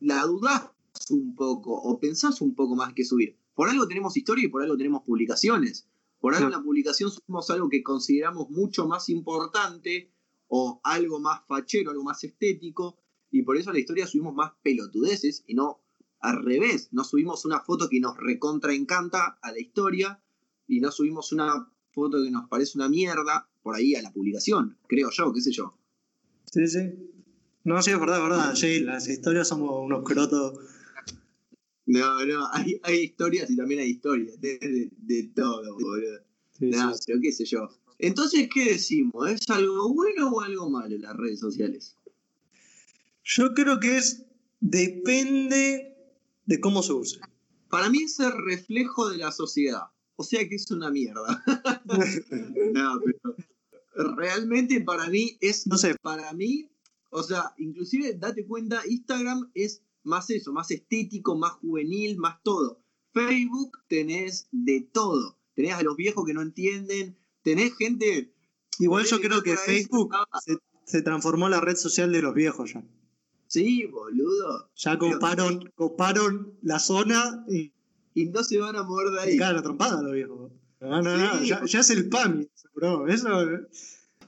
la 0.00 0.22
dudás 0.22 0.70
un 1.10 1.34
poco 1.34 1.74
o 1.74 2.00
pensás 2.00 2.40
un 2.40 2.54
poco 2.54 2.74
más 2.76 2.94
que 2.94 3.04
subir. 3.04 3.36
Por 3.56 3.70
algo 3.70 3.88
tenemos 3.88 4.14
historia 4.16 4.44
y 4.44 4.48
por 4.48 4.62
algo 4.62 4.76
tenemos 4.76 5.02
publicaciones. 5.02 5.88
Por 6.20 6.34
algo 6.34 6.46
en 6.46 6.52
la 6.52 6.62
publicación 6.62 7.10
subimos 7.10 7.48
algo 7.48 7.70
que 7.70 7.82
consideramos 7.82 8.50
mucho 8.50 8.86
más 8.86 9.08
importante 9.08 10.12
o 10.46 10.78
algo 10.84 11.18
más 11.20 11.40
fachero, 11.48 11.90
algo 11.90 12.04
más 12.04 12.22
estético, 12.22 12.98
y 13.30 13.42
por 13.42 13.56
eso 13.56 13.70
a 13.70 13.72
la 13.72 13.78
historia 13.78 14.06
subimos 14.06 14.34
más 14.34 14.52
pelotudeces 14.62 15.42
y 15.46 15.54
no 15.54 15.80
al 16.20 16.44
revés. 16.44 16.90
No 16.92 17.02
subimos 17.02 17.46
una 17.46 17.60
foto 17.60 17.88
que 17.88 17.98
nos 17.98 18.18
recontra 18.18 18.74
encanta 18.74 19.38
a 19.40 19.52
la 19.52 19.58
historia 19.58 20.22
y 20.68 20.80
no 20.80 20.92
subimos 20.92 21.32
una 21.32 21.72
foto 21.92 22.22
que 22.22 22.30
nos 22.30 22.48
parece 22.50 22.76
una 22.76 22.90
mierda 22.90 23.48
por 23.62 23.74
ahí 23.74 23.94
a 23.94 24.02
la 24.02 24.12
publicación, 24.12 24.76
creo 24.86 25.08
yo, 25.10 25.32
qué 25.32 25.40
sé 25.40 25.50
yo. 25.50 25.72
Sí, 26.44 26.68
sí. 26.68 26.92
No, 27.64 27.80
sí, 27.80 27.90
es 27.90 27.98
verdad, 27.98 28.18
es 28.18 28.22
verdad. 28.22 28.54
Sí, 28.54 28.80
las 28.80 29.08
historias 29.08 29.48
somos 29.48 29.82
unos 29.82 30.04
crotos. 30.04 30.58
No, 31.86 32.24
no, 32.24 32.48
hay, 32.52 32.80
hay 32.82 32.98
historias 33.04 33.48
y 33.50 33.56
también 33.56 33.80
hay 33.80 33.90
historias, 33.90 34.40
de, 34.40 34.58
de- 34.58 34.90
de 34.96 35.22
todo, 35.34 35.74
boludo. 35.74 36.20
Sí, 36.58 36.66
No, 36.66 36.92
sí, 36.94 37.00
pero 37.06 37.20
qué 37.20 37.32
sé 37.32 37.44
yo. 37.44 37.68
Entonces, 37.98 38.48
¿qué 38.52 38.64
decimos? 38.72 39.30
¿Es 39.30 39.48
algo 39.50 39.92
bueno 39.94 40.30
o 40.30 40.40
algo 40.40 40.68
malo 40.68 40.96
las 40.98 41.16
redes 41.16 41.40
sociales? 41.40 41.96
Yo 43.24 43.54
creo 43.54 43.80
que 43.80 43.96
es. 43.98 44.22
Depende 44.60 45.94
de 46.46 46.60
cómo 46.60 46.82
se 46.82 46.92
use. 46.92 47.20
Para 47.68 47.88
mí 47.90 48.02
es 48.04 48.18
el 48.20 48.32
reflejo 48.32 49.08
de 49.10 49.18
la 49.18 49.30
sociedad. 49.32 49.82
O 50.16 50.24
sea 50.24 50.48
que 50.48 50.54
es 50.54 50.70
una 50.70 50.90
mierda. 50.90 51.42
no, 52.72 53.00
pero 53.94 54.14
realmente 54.16 54.80
para 54.80 55.08
mí 55.08 55.36
es 55.40 55.66
No 55.66 55.76
sé, 55.76 55.94
para 56.02 56.32
mí, 56.32 56.68
o 57.10 57.22
sea, 57.22 57.54
inclusive 57.58 58.14
date 58.14 58.46
cuenta, 58.46 58.82
Instagram 58.88 59.50
es 59.54 59.82
más 60.06 60.30
eso, 60.30 60.52
más 60.52 60.70
estético, 60.70 61.36
más 61.36 61.52
juvenil, 61.52 62.16
más 62.18 62.42
todo. 62.42 62.80
Facebook 63.12 63.78
tenés 63.88 64.48
de 64.52 64.80
todo. 64.80 65.36
Tenés 65.54 65.74
a 65.74 65.82
los 65.82 65.96
viejos 65.96 66.24
que 66.26 66.34
no 66.34 66.42
entienden, 66.42 67.16
tenés 67.42 67.74
gente... 67.76 68.32
igual 68.78 69.04
yo 69.06 69.20
creo 69.20 69.42
que 69.42 69.56
Facebook 69.56 70.14
se, 70.44 70.58
se 70.84 71.02
transformó 71.02 71.46
en 71.46 71.52
la 71.52 71.60
red 71.60 71.76
social 71.76 72.12
de 72.12 72.22
los 72.22 72.34
viejos 72.34 72.74
ya. 72.74 72.84
Sí, 73.48 73.84
boludo. 73.86 74.70
Ya 74.74 74.98
Pero- 74.98 75.12
coparon, 75.14 75.72
coparon 75.76 76.58
la 76.62 76.78
zona 76.78 77.44
y 77.48 77.72
Y 78.14 78.26
no 78.26 78.42
se 78.44 78.58
van 78.58 78.76
a 78.76 78.82
mover 78.82 79.10
de 79.12 79.20
ahí. 79.20 79.36
la 79.38 79.62
trompada 79.62 80.02
los 80.02 80.12
viejos. 80.12 80.50
No, 80.80 81.00
no, 81.02 81.16
no, 81.16 81.42
ya, 81.42 81.64
ya 81.64 81.80
es 81.80 81.90
el 81.90 82.08
PAMI, 82.08 82.48
bro. 82.74 83.08
Eso, 83.08 83.28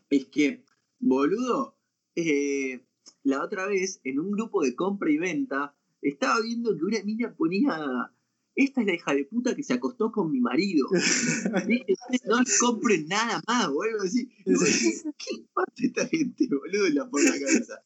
Es 0.08 0.26
que, 0.26 0.64
boludo, 0.98 1.76
eh, 2.14 2.80
la 3.28 3.44
otra 3.44 3.66
vez 3.66 4.00
en 4.04 4.18
un 4.18 4.32
grupo 4.32 4.62
de 4.62 4.74
compra 4.74 5.10
y 5.10 5.18
venta 5.18 5.74
estaba 6.00 6.40
viendo 6.40 6.76
que 6.76 6.84
una 6.84 7.02
niña 7.02 7.34
ponía. 7.36 8.10
Esta 8.54 8.80
es 8.80 8.86
la 8.88 8.94
hija 8.94 9.14
de 9.14 9.24
puta 9.24 9.54
que 9.54 9.62
se 9.62 9.74
acostó 9.74 10.10
con 10.10 10.32
mi 10.32 10.40
marido. 10.40 10.88
Dije, 11.68 11.94
no 12.26 12.40
le 12.40 12.50
compren 12.58 13.06
nada 13.06 13.40
más, 13.46 13.70
boludo. 13.70 14.02
Así, 14.02 14.28
¿Qué 14.44 15.44
pasa 15.52 15.72
esta 15.76 16.08
gente, 16.08 16.48
boludo? 16.48 16.88
La 16.88 17.08
por 17.08 17.22
la 17.22 17.32
cabeza. 17.38 17.84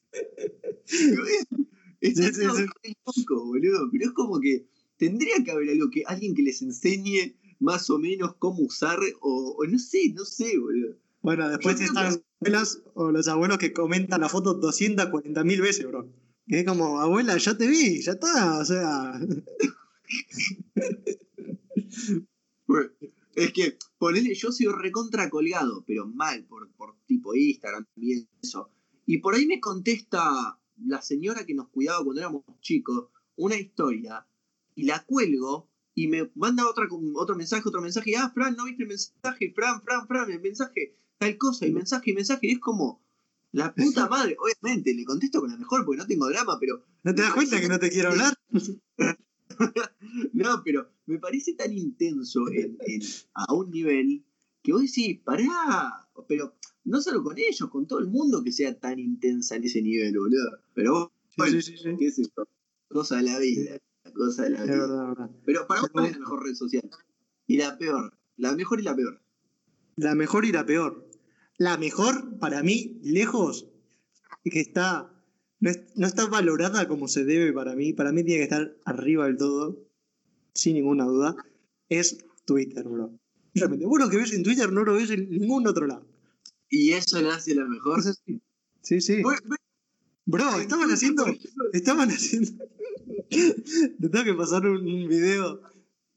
Está 2.01 2.23
Sí, 2.29 2.33
sí, 2.35 2.43
todo 2.47 2.57
sí. 2.57 2.67
re 2.83 2.97
loco, 3.05 3.45
boludo. 3.45 3.89
Pero 3.91 4.05
es 4.07 4.13
como 4.13 4.41
que 4.41 4.67
tendría 4.97 5.43
que 5.45 5.51
haber 5.51 5.71
algo 5.71 5.91
que 5.91 6.05
alguien 6.07 6.35
que 6.35 6.43
les 6.43 6.63
enseñe 6.63 7.37
más 7.59 7.91
o 7.91 7.99
menos 7.99 8.37
cómo 8.37 8.63
usar, 8.63 8.99
o, 9.21 9.57
o 9.59 9.67
no 9.67 9.79
sé, 9.79 10.13
no 10.15 10.25
sé, 10.25 10.57
boludo. 10.59 10.97
Bueno, 11.23 11.49
después 11.49 11.79
Yo 11.79 11.87
están 11.87 12.05
las 12.05 12.21
abuelas 12.41 12.83
o 12.95 13.11
los 13.11 13.29
abuelos 13.29 13.59
que 13.59 13.73
comentan 13.73 14.21
la 14.21 14.29
foto 14.29 14.55
240 14.55 15.45
mil 15.45 15.61
veces, 15.63 15.87
bro. 15.87 16.09
Que 16.47 16.61
es 16.61 16.67
como, 16.67 17.01
abuela, 17.01 17.37
ya 17.39 17.57
te 17.57 17.69
vi, 17.69 18.03
ya 18.03 18.13
está, 18.13 18.59
o 18.59 18.65
sea. 18.65 19.21
Bueno, 22.67 22.91
Es 23.35 23.53
que, 23.53 23.77
ponele, 23.99 24.35
yo 24.35 24.51
soy 24.51 24.67
recontra 24.67 25.29
colgado, 25.29 25.85
pero 25.87 26.07
mal, 26.07 26.45
por, 26.45 26.71
por 26.73 26.97
tipo 27.07 27.35
Instagram 27.35 27.87
y 27.97 28.27
eso. 28.43 28.71
Y 29.07 29.19
por 29.19 29.35
ahí 29.35 29.47
me 29.47 29.61
contesta 29.61 30.59
la 30.77 31.03
señora 31.03 31.45
que 31.45 31.55
nos 31.55 31.69
cuidaba 31.69 32.05
cuando 32.05 32.21
éramos 32.21 32.45
chicos 32.61 33.09
una 33.37 33.57
historia 33.57 34.27
y 34.75 34.85
la 34.85 35.05
cuelgo 35.05 35.71
y 35.95 36.09
me 36.09 36.31
manda 36.35 36.69
otra, 36.69 36.87
otro 37.15 37.37
mensaje, 37.37 37.63
otro 37.67 37.83
mensaje. 37.83 38.11
Y, 38.11 38.15
ah, 38.15 38.31
Fran, 38.35 38.57
¿no 38.57 38.65
viste 38.65 38.85
el 38.85 38.89
mensaje? 38.89 39.53
Fran, 39.55 39.83
Fran, 39.83 40.07
Fran, 40.07 40.31
el 40.31 40.41
mensaje, 40.41 40.97
tal 41.25 41.39
cosa, 41.39 41.67
y 41.67 41.73
mensaje, 41.73 42.11
y 42.11 42.15
mensaje. 42.15 42.47
Y 42.49 42.53
es 42.53 42.59
como, 42.61 43.01
la 43.53 43.75
puta 43.75 44.09
madre, 44.09 44.37
obviamente, 44.39 44.95
le 44.95 45.05
contesto 45.05 45.41
con 45.41 45.51
la 45.51 45.57
mejor 45.57 45.85
porque 45.85 45.99
no 45.99 46.07
tengo 46.07 46.29
drama, 46.29 46.59
pero 46.61 46.85
¿No 47.05 47.15
te 47.15 47.23
das 47.23 47.33
cuenta 47.35 47.61
que 47.61 47.69
no 47.69 47.79
te 47.79 47.91
quiero 47.91 48.11
hablar? 48.11 48.35
no, 50.33 50.63
pero 50.65 50.89
me 51.07 51.19
parece 51.19 51.55
tan 51.55 51.73
intenso 51.73 52.49
en- 52.51 52.77
en- 52.87 53.03
a 53.35 53.53
un 53.55 53.71
nivel 53.71 54.25
que 54.63 54.73
vos 54.73 54.83
decís, 54.83 55.21
pará, 55.25 56.09
pero 56.29 56.55
no 56.85 57.01
solo 57.01 57.23
con 57.23 57.37
ellos, 57.39 57.69
con 57.71 57.87
todo 57.87 57.99
el 57.99 58.07
mundo 58.07 58.43
que 58.45 58.53
sea 58.53 58.79
tan 58.79 58.99
intensa 58.99 59.57
en 59.57 59.65
ese 59.65 59.83
nivel, 59.83 60.17
boludo. 60.17 60.59
Pero 60.75 61.13
bueno, 61.37 61.61
Sí, 61.61 61.63
sí, 61.63 61.77
sí. 61.77 61.83
sí. 61.91 61.97
qué 61.99 62.11
sé 62.11 62.23
yo, 62.37 62.45
cosa 62.89 63.17
de 63.17 63.23
la 63.25 63.39
vida, 63.39 63.79
cosa 64.15 64.45
de 64.45 64.51
la 64.51 64.59
Es 64.65 64.67
vida. 64.71 64.79
verdad, 64.79 65.03
es 65.13 65.19
verdad. 65.19 65.31
Pero 65.45 65.67
para 65.67 65.81
vos, 65.83 65.91
¿cuál 65.91 66.07
es 66.07 66.13
la 66.13 66.19
mejor 66.21 66.45
red 66.45 66.55
social? 66.55 66.89
Y 67.47 67.57
la 67.59 67.77
peor, 67.79 68.17
la 68.37 68.55
mejor 68.55 68.81
y 68.81 68.83
la 68.85 68.95
peor. 68.95 69.21
La 69.97 70.15
mejor 70.15 70.45
y 70.45 70.53
la 70.53 70.65
peor. 70.65 71.09
La 71.63 71.77
mejor, 71.79 72.39
para 72.41 72.63
mí, 72.63 72.99
lejos, 73.05 73.69
y 74.43 74.51
que 74.51 74.61
está. 74.61 75.09
No, 75.61 75.71
es- 75.71 75.83
no 75.95 76.07
está 76.09 76.27
valorada 76.27 76.89
como 76.89 77.07
se 77.07 77.25
debe 77.25 77.53
para 77.53 77.77
mí. 77.77 77.93
Para 77.93 78.11
mí 78.11 78.25
tiene 78.25 78.39
que 78.41 78.45
estar 78.51 78.77
arriba 78.85 79.27
del 79.27 79.37
todo, 79.37 79.79
sin 80.55 80.75
ninguna 80.75 81.05
duda. 81.05 81.37
Es 81.89 82.19
Twitter, 82.47 82.83
bro. 82.89 83.17
Realmente, 83.55 83.87
vos 83.87 84.01
lo 84.01 84.09
que 84.11 84.17
ves 84.17 84.33
en 84.33 84.43
Twitter 84.43 84.73
no 84.73 84.83
lo 84.83 84.95
ves 84.95 85.11
en 85.11 85.31
ningún 85.31 85.67
otro 85.69 85.87
lado. 85.87 86.05
Y 86.69 86.93
eso 86.93 87.21
la 87.23 87.37
hace 87.37 87.55
la 87.55 87.65
mejor. 87.65 88.03
Sí, 88.81 89.01
sí. 89.01 89.23
Vos- 89.23 89.39
Bro, 90.25 90.61
estaban 90.61 90.91
haciendo. 90.91 91.25
Estaban 91.73 92.09
haciendo. 92.11 92.51
Te 93.31 94.09
tengo 94.09 94.25
que 94.25 94.35
pasar 94.35 94.67
un, 94.67 94.85
video 95.09 95.61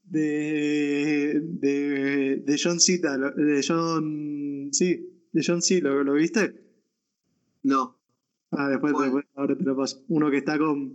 de. 0.02 1.40
de. 1.42 2.42
de 2.44 2.60
John 2.62 2.80
Cita. 2.80 3.16
De 3.18 3.64
John. 3.66 4.70
Sí, 4.72 5.15
de 5.36 5.44
John 5.46 5.62
C. 5.62 5.80
¿Lo, 5.80 6.02
lo 6.02 6.14
viste? 6.14 6.64
No, 7.62 7.98
Ah, 8.52 8.68
después, 8.68 8.94
después- 8.98 9.24
ahora 9.34 9.56
te 9.56 9.64
lo 9.64 9.76
paso. 9.76 10.02
Uno 10.08 10.30
que 10.30 10.38
está 10.38 10.56
con. 10.58 10.94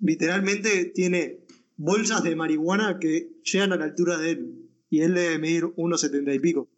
Literalmente 0.00 0.86
tiene 0.86 1.46
bolsas 1.76 2.22
de 2.22 2.34
marihuana 2.36 2.98
que 2.98 3.40
llegan 3.42 3.72
a 3.72 3.76
la 3.76 3.84
altura 3.86 4.18
de 4.18 4.30
él. 4.32 4.70
Y 4.90 5.00
él 5.02 5.14
debe 5.14 5.38
medir 5.38 5.64
1,70 5.76 6.34
y 6.34 6.38
pico. 6.40 6.68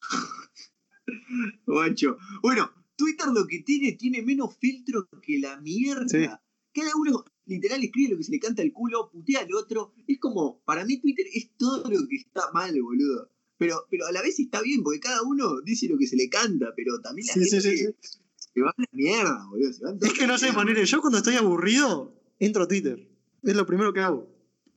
Guacho. 1.66 2.18
Bueno, 2.42 2.70
Twitter 2.96 3.28
lo 3.32 3.46
que 3.46 3.60
tiene, 3.60 3.92
tiene 3.92 4.22
menos 4.22 4.56
filtro 4.58 5.08
que 5.22 5.38
la 5.38 5.60
mierda. 5.60 6.08
Sí. 6.08 6.26
Cada 6.72 6.90
uno 6.96 7.24
literal 7.46 7.82
escribe 7.82 8.10
lo 8.12 8.16
que 8.18 8.24
se 8.24 8.32
le 8.32 8.40
canta 8.40 8.62
el 8.62 8.72
culo, 8.72 9.08
putea 9.10 9.40
al 9.40 9.54
otro. 9.54 9.94
Es 10.06 10.18
como, 10.18 10.60
para 10.64 10.84
mí 10.84 11.00
Twitter 11.00 11.26
es 11.32 11.50
todo 11.56 11.88
lo 11.90 12.06
que 12.08 12.16
está 12.16 12.50
mal, 12.52 12.74
boludo. 12.82 13.30
Pero, 13.58 13.86
pero 13.90 14.06
a 14.06 14.12
la 14.12 14.22
vez 14.22 14.38
está 14.38 14.62
bien, 14.62 14.82
porque 14.82 15.00
cada 15.00 15.22
uno 15.22 15.60
dice 15.62 15.88
lo 15.88 15.98
que 15.98 16.06
se 16.06 16.16
le 16.16 16.28
canta, 16.28 16.66
pero 16.76 17.00
también 17.00 17.26
la 17.28 17.34
Sí, 17.34 17.40
gente 17.40 17.60
sí, 17.60 17.76
sí. 17.76 17.86
se 18.54 18.60
va 18.60 18.70
a 18.70 18.74
la 18.78 18.86
mierda, 18.92 19.46
boludo. 19.50 19.72
se 19.72 19.84
van 19.84 19.98
Es 20.00 20.12
que 20.12 20.26
no 20.26 20.38
sé, 20.38 20.52
manera. 20.52 20.82
Yo 20.84 21.00
cuando 21.00 21.18
estoy 21.18 21.34
aburrido, 21.34 22.14
entro 22.38 22.62
a 22.64 22.68
Twitter. 22.68 23.06
Es 23.42 23.54
lo 23.56 23.66
primero 23.66 23.92
que 23.92 24.00
hago. 24.00 24.28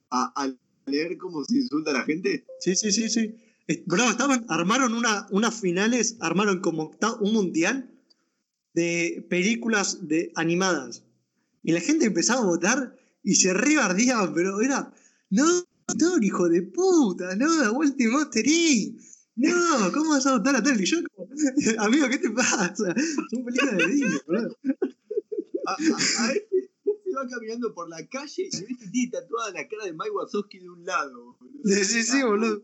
A, 0.10 0.34
a 0.36 0.54
leer 0.88 1.18
cómo 1.18 1.44
se 1.44 1.56
insulta 1.58 1.92
a 1.92 1.94
la 1.94 2.04
gente. 2.04 2.46
Sí, 2.60 2.76
sí, 2.76 2.92
sí, 2.92 3.10
sí. 3.10 3.36
Eh, 3.68 3.84
Bro, 3.86 4.10
estaban, 4.10 4.46
armaron 4.50 4.94
una, 4.94 5.28
unas 5.32 5.60
finales, 5.60 6.18
armaron 6.20 6.60
como 6.60 6.92
un 7.22 7.34
mundial 7.34 7.90
de 8.74 9.26
películas 9.30 10.08
de, 10.08 10.32
animadas. 10.36 11.04
Y 11.64 11.72
la 11.72 11.82
gente 11.82 12.06
empezaba 12.06 12.42
a 12.42 12.46
votar 12.46 12.98
y 13.24 13.36
se 13.36 13.54
rebardeaban, 13.54 14.34
pero 14.34 14.62
era, 14.62 14.92
no, 15.30 15.46
no, 16.00 16.18
hijo 16.22 16.50
de 16.50 16.62
puta, 16.64 17.36
no, 17.36 17.48
y 17.98 18.08
Monster. 18.08 18.46
No, 19.36 19.92
¿cómo 19.94 20.10
vas 20.12 20.26
a 20.28 20.38
votar 20.38 20.56
a 20.58 20.62
tal? 20.64 20.80
Y 20.80 20.86
yo 20.86 20.98
como, 21.16 21.30
amigo, 21.80 22.08
¿qué 22.10 22.18
te 22.18 22.30
pasa? 22.32 22.94
Son 23.30 23.46
películas 23.46 23.78
de 23.78 23.88
Disney, 23.88 24.20
bro. 24.28 24.58
A, 25.66 25.72
a- 25.74 26.26
a 26.26 26.32
este 26.34 26.70
se 27.06 27.16
va 27.16 27.28
caminando 27.28 27.74
por 27.74 27.90
la 27.90 28.06
calle 28.08 28.44
y 28.44 28.50
ves 28.50 28.78
que 28.80 28.88
tiene 28.88 29.12
tatuada 29.12 29.52
la 29.52 29.68
cara 29.68 29.86
de 29.86 29.94
Mike 29.94 30.12
Wazowski 30.12 30.60
de 30.60 30.70
un 30.70 30.86
lado, 30.86 31.38
boludo. 31.40 31.62
Sí, 31.66 31.84
sí, 31.86 32.04
sí, 32.04 32.24
boludo. 32.24 32.62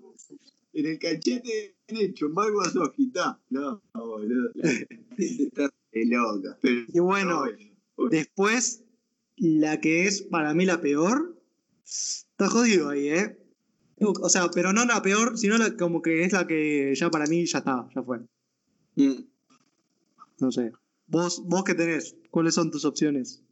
en 0.73 0.85
el 0.85 0.99
cachete 0.99 1.75
derecho, 1.87 2.29
Mago 2.29 2.63
Sojita. 2.65 3.41
No, 3.49 3.81
boludo. 3.93 4.51
La 4.55 4.69
gente 4.69 5.43
está 5.43 5.69
de 5.91 6.05
loca. 6.05 6.57
Pero, 6.61 6.81
Y 6.93 6.99
bueno, 6.99 7.43
después, 8.09 8.83
la 9.37 9.79
que 9.81 10.05
es 10.07 10.21
para 10.23 10.53
mí 10.53 10.65
la 10.65 10.81
peor, 10.81 11.37
está 12.37 12.49
jodido 12.49 12.89
ahí, 12.89 13.09
¿eh? 13.09 13.37
O 13.99 14.29
sea, 14.29 14.49
pero 14.53 14.71
no 14.73 14.85
la 14.85 15.01
peor, 15.01 15.37
sino 15.39 15.57
la, 15.57 15.75
como 15.75 16.03
que 16.03 16.23
es 16.23 16.33
la 16.33 16.45
que 16.45 16.93
ya 16.93 17.09
para 17.09 17.25
mí 17.25 17.45
ya 17.47 17.57
está, 17.59 17.89
ya 17.95 18.03
fue. 18.03 18.19
Mm. 18.95 19.23
No 20.39 20.51
sé. 20.51 20.71
¿Vos, 21.07 21.41
vos 21.45 21.63
qué 21.63 21.73
tenés? 21.73 22.15
¿Cuáles 22.29 22.53
son 22.53 22.69
tus 22.69 22.85
opciones? 22.85 23.43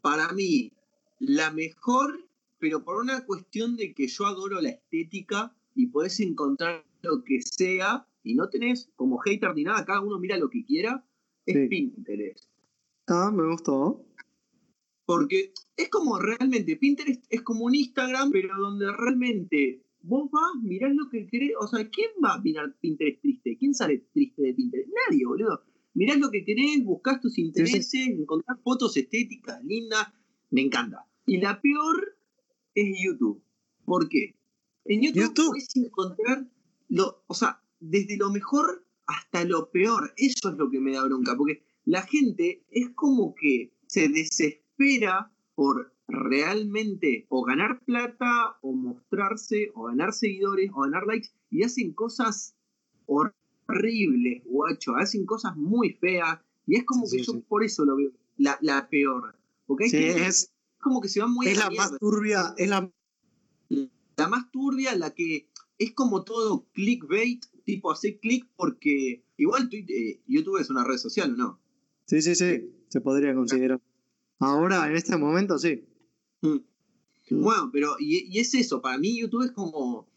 para 0.00 0.32
mí, 0.32 0.72
la 1.18 1.50
mejor, 1.50 2.20
pero 2.60 2.84
por 2.84 3.02
una 3.02 3.26
cuestión 3.26 3.76
de 3.76 3.92
que 3.92 4.06
yo 4.06 4.26
adoro 4.26 4.60
la 4.60 4.70
estética 4.70 5.52
y 5.74 5.88
podés 5.88 6.20
encontrar 6.20 6.84
lo 7.02 7.24
que 7.24 7.40
sea 7.42 8.06
y 8.22 8.36
no 8.36 8.48
tenés 8.48 8.88
como 8.94 9.18
hater 9.18 9.54
ni 9.56 9.64
nada, 9.64 9.84
cada 9.84 10.00
uno 10.00 10.20
mira 10.20 10.38
lo 10.38 10.48
que 10.48 10.64
quiera, 10.64 11.04
es 11.44 11.56
Sí. 11.56 11.68
Pinterest. 11.68 12.48
Ah, 13.08 13.32
me 13.34 13.44
gustó. 13.50 14.04
Porque 15.08 15.54
es 15.74 15.88
como 15.88 16.18
realmente, 16.18 16.76
Pinterest 16.76 17.24
es 17.30 17.40
como 17.40 17.64
un 17.64 17.74
Instagram, 17.74 18.30
pero 18.30 18.54
donde 18.58 18.92
realmente 18.92 19.82
vos 20.02 20.30
vas, 20.30 20.62
mirás 20.62 20.94
lo 20.94 21.08
que 21.08 21.26
querés. 21.26 21.52
O 21.58 21.66
sea, 21.66 21.88
¿quién 21.88 22.10
va 22.22 22.34
a 22.34 22.42
mirar 22.42 22.76
Pinterest 22.78 23.22
triste? 23.22 23.56
¿Quién 23.56 23.72
sale 23.72 24.04
triste 24.12 24.42
de 24.42 24.52
Pinterest? 24.52 24.90
Nadie, 25.08 25.24
boludo. 25.24 25.62
Mirás 25.94 26.18
lo 26.18 26.30
que 26.30 26.44
querés, 26.44 26.84
buscás 26.84 27.22
tus 27.22 27.38
intereses, 27.38 27.94
encontrás 27.94 28.58
fotos 28.62 28.98
estéticas, 28.98 29.64
lindas. 29.64 30.08
Me 30.50 30.60
encanta. 30.60 31.06
Y 31.24 31.38
la 31.38 31.58
peor 31.58 32.18
es 32.74 32.94
YouTube. 33.02 33.42
¿Por 33.86 34.10
qué? 34.10 34.36
En 34.84 35.00
YouTube, 35.00 35.22
YouTube. 35.22 35.48
puedes 35.52 35.74
encontrar, 35.76 36.46
lo, 36.90 37.24
o 37.28 37.32
sea, 37.32 37.62
desde 37.80 38.18
lo 38.18 38.30
mejor 38.30 38.86
hasta 39.06 39.46
lo 39.46 39.70
peor. 39.70 40.12
Eso 40.18 40.50
es 40.50 40.58
lo 40.58 40.68
que 40.70 40.80
me 40.80 40.92
da 40.92 41.06
bronca. 41.06 41.34
Porque 41.34 41.62
la 41.86 42.02
gente 42.02 42.66
es 42.70 42.90
como 42.90 43.34
que 43.34 43.72
se 43.86 44.10
desespera 44.10 44.67
por 45.54 45.92
realmente 46.06 47.26
o 47.28 47.44
ganar 47.44 47.80
plata 47.84 48.56
o 48.62 48.72
mostrarse 48.72 49.70
o 49.74 49.84
ganar 49.84 50.12
seguidores 50.12 50.70
o 50.74 50.82
ganar 50.82 51.06
likes 51.06 51.28
y 51.50 51.64
hacen 51.64 51.92
cosas 51.92 52.54
horribles, 53.06 54.42
guacho, 54.44 54.96
hacen 54.96 55.26
cosas 55.26 55.56
muy 55.56 55.94
feas 55.94 56.38
y 56.66 56.76
es 56.76 56.84
como 56.84 57.06
Sí, 57.06 57.16
que 57.18 57.24
sí, 57.24 57.26
yo 57.32 57.38
sí. 57.38 57.44
por 57.48 57.64
eso 57.64 57.84
lo 57.84 57.96
veo 57.96 58.12
la, 58.36 58.58
la 58.62 58.88
peor. 58.88 59.36
Porque 59.66 59.84
hay 59.84 59.90
que 59.90 60.26
es, 60.26 60.52
como 60.80 61.00
que 61.00 61.08
se 61.08 61.20
van 61.20 61.32
muy 61.32 61.46
es 61.48 61.58
la 61.58 61.70
más 61.70 61.98
turbia, 61.98 62.54
es 62.56 62.68
la... 62.68 62.90
la 63.68 64.28
más 64.28 64.50
turbia, 64.50 64.94
la 64.96 65.12
que 65.14 65.48
es 65.78 65.92
como 65.92 66.24
todo 66.24 66.66
clickbait, 66.72 67.44
tipo 67.64 67.90
hacer 67.90 68.18
click 68.20 68.46
porque 68.56 69.22
igual 69.36 69.68
Twitter- 69.68 69.96
eh, 69.96 70.20
YouTube 70.26 70.58
es 70.60 70.70
una 70.70 70.84
red 70.84 70.96
social, 70.96 71.34
¿o 71.34 71.36
no? 71.36 71.60
Sí, 72.06 72.22
sí, 72.22 72.34
sí, 72.34 72.70
se 72.88 73.00
podría 73.00 73.34
considerar. 73.34 73.80
Ahora, 74.38 74.88
en 74.88 74.96
este 74.96 75.16
momento, 75.16 75.58
sí. 75.58 75.84
Mm. 76.42 76.58
Bueno, 77.30 77.70
pero 77.72 77.96
y, 77.98 78.26
y 78.34 78.38
es 78.38 78.54
eso, 78.54 78.80
para 78.80 78.96
mí 78.98 79.20
YouTube 79.20 79.44
es 79.44 79.50
como, 79.52 80.08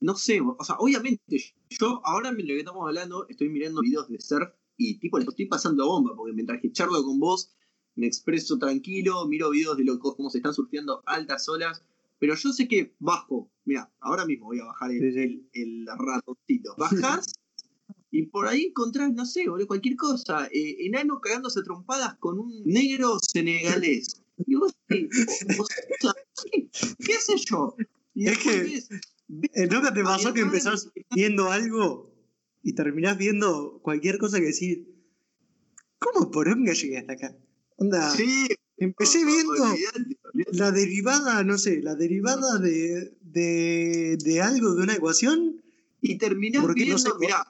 no 0.00 0.14
sé, 0.14 0.40
o 0.40 0.62
sea, 0.64 0.76
obviamente 0.78 1.22
yo 1.68 2.00
ahora 2.04 2.28
en 2.28 2.36
lo 2.38 2.44
que 2.46 2.58
estamos 2.58 2.86
hablando 2.86 3.26
estoy 3.28 3.48
mirando 3.48 3.80
videos 3.80 4.08
de 4.08 4.20
surf 4.20 4.50
y 4.76 4.98
tipo 4.98 5.18
le 5.18 5.24
estoy 5.24 5.46
pasando 5.46 5.86
bomba, 5.86 6.14
porque 6.14 6.32
mientras 6.32 6.60
que 6.60 6.70
charlo 6.70 7.02
con 7.02 7.18
vos 7.18 7.52
me 7.96 8.06
expreso 8.06 8.58
tranquilo, 8.58 9.26
miro 9.26 9.50
videos 9.50 9.76
de 9.76 9.84
locos 9.84 10.14
cómo 10.16 10.30
se 10.30 10.38
están 10.38 10.54
surfeando 10.54 11.02
altas 11.06 11.48
olas, 11.48 11.82
pero 12.20 12.34
yo 12.36 12.52
sé 12.52 12.68
que 12.68 12.94
bajo, 13.00 13.50
mira, 13.64 13.92
ahora 14.00 14.24
mismo 14.24 14.46
voy 14.46 14.60
a 14.60 14.64
bajar 14.66 14.92
el, 14.92 15.00
Sí, 15.00 15.12
sí. 15.12 15.48
el, 15.52 15.80
el 15.80 15.86
ratoncito, 15.98 16.76
bajás 16.78 17.34
y 18.10 18.26
por 18.26 18.48
ahí 18.48 18.66
encontrás, 18.66 19.12
no 19.12 19.24
sé, 19.26 19.48
boludo, 19.48 19.66
cualquier 19.66 19.96
cosa, 19.96 20.46
eh, 20.52 20.76
enano 20.86 21.20
cagándose 21.20 21.60
a 21.60 21.62
trompadas 21.62 22.14
con 22.18 22.38
un 22.38 22.62
negro 22.64 23.18
senegalés. 23.20 24.22
Y 24.46 24.54
vos, 24.54 24.72
¿qué, 24.88 25.08
qué 26.98 27.14
sé 27.14 27.34
yo? 27.48 27.76
Y 28.14 28.28
Es 28.28 28.38
que- 28.38 28.62
ves- 28.62 28.88
ves 29.28 29.70
¿Nunca 29.70 29.92
te 29.94 30.02
pasó 30.02 30.34
que 30.34 30.40
empezás 30.40 30.90
viendo 31.14 31.50
algo 31.50 32.12
y 32.62 32.74
terminás 32.74 33.16
viendo 33.16 33.80
cualquier 33.82 34.18
cosa 34.18 34.38
que 34.40 34.46
decir, 34.46 34.88
¿cómo 35.98 36.30
poronga 36.30 36.72
llegué 36.72 36.98
hasta 36.98 37.12
acá? 37.12 37.36
Onda, 37.76 38.10
Sí, 38.16 38.48
empecé 38.76 39.24
viendo 39.24 39.52
olvidate, 39.52 39.84
olvidate. 40.24 40.56
la 40.58 40.70
derivada, 40.72 41.44
no 41.44 41.58
sé, 41.58 41.80
la 41.82 41.94
derivada 41.94 42.58
de, 42.58 43.16
de, 43.20 44.16
de 44.22 44.40
algo, 44.42 44.74
de 44.74 44.82
una 44.82 44.94
ecuación. 44.94 45.62
Y 46.02 46.16
terminás 46.18 46.62
no 46.66 46.74
viendo, 46.74 46.98
sé- 46.98 47.10
mirá, 47.20 47.46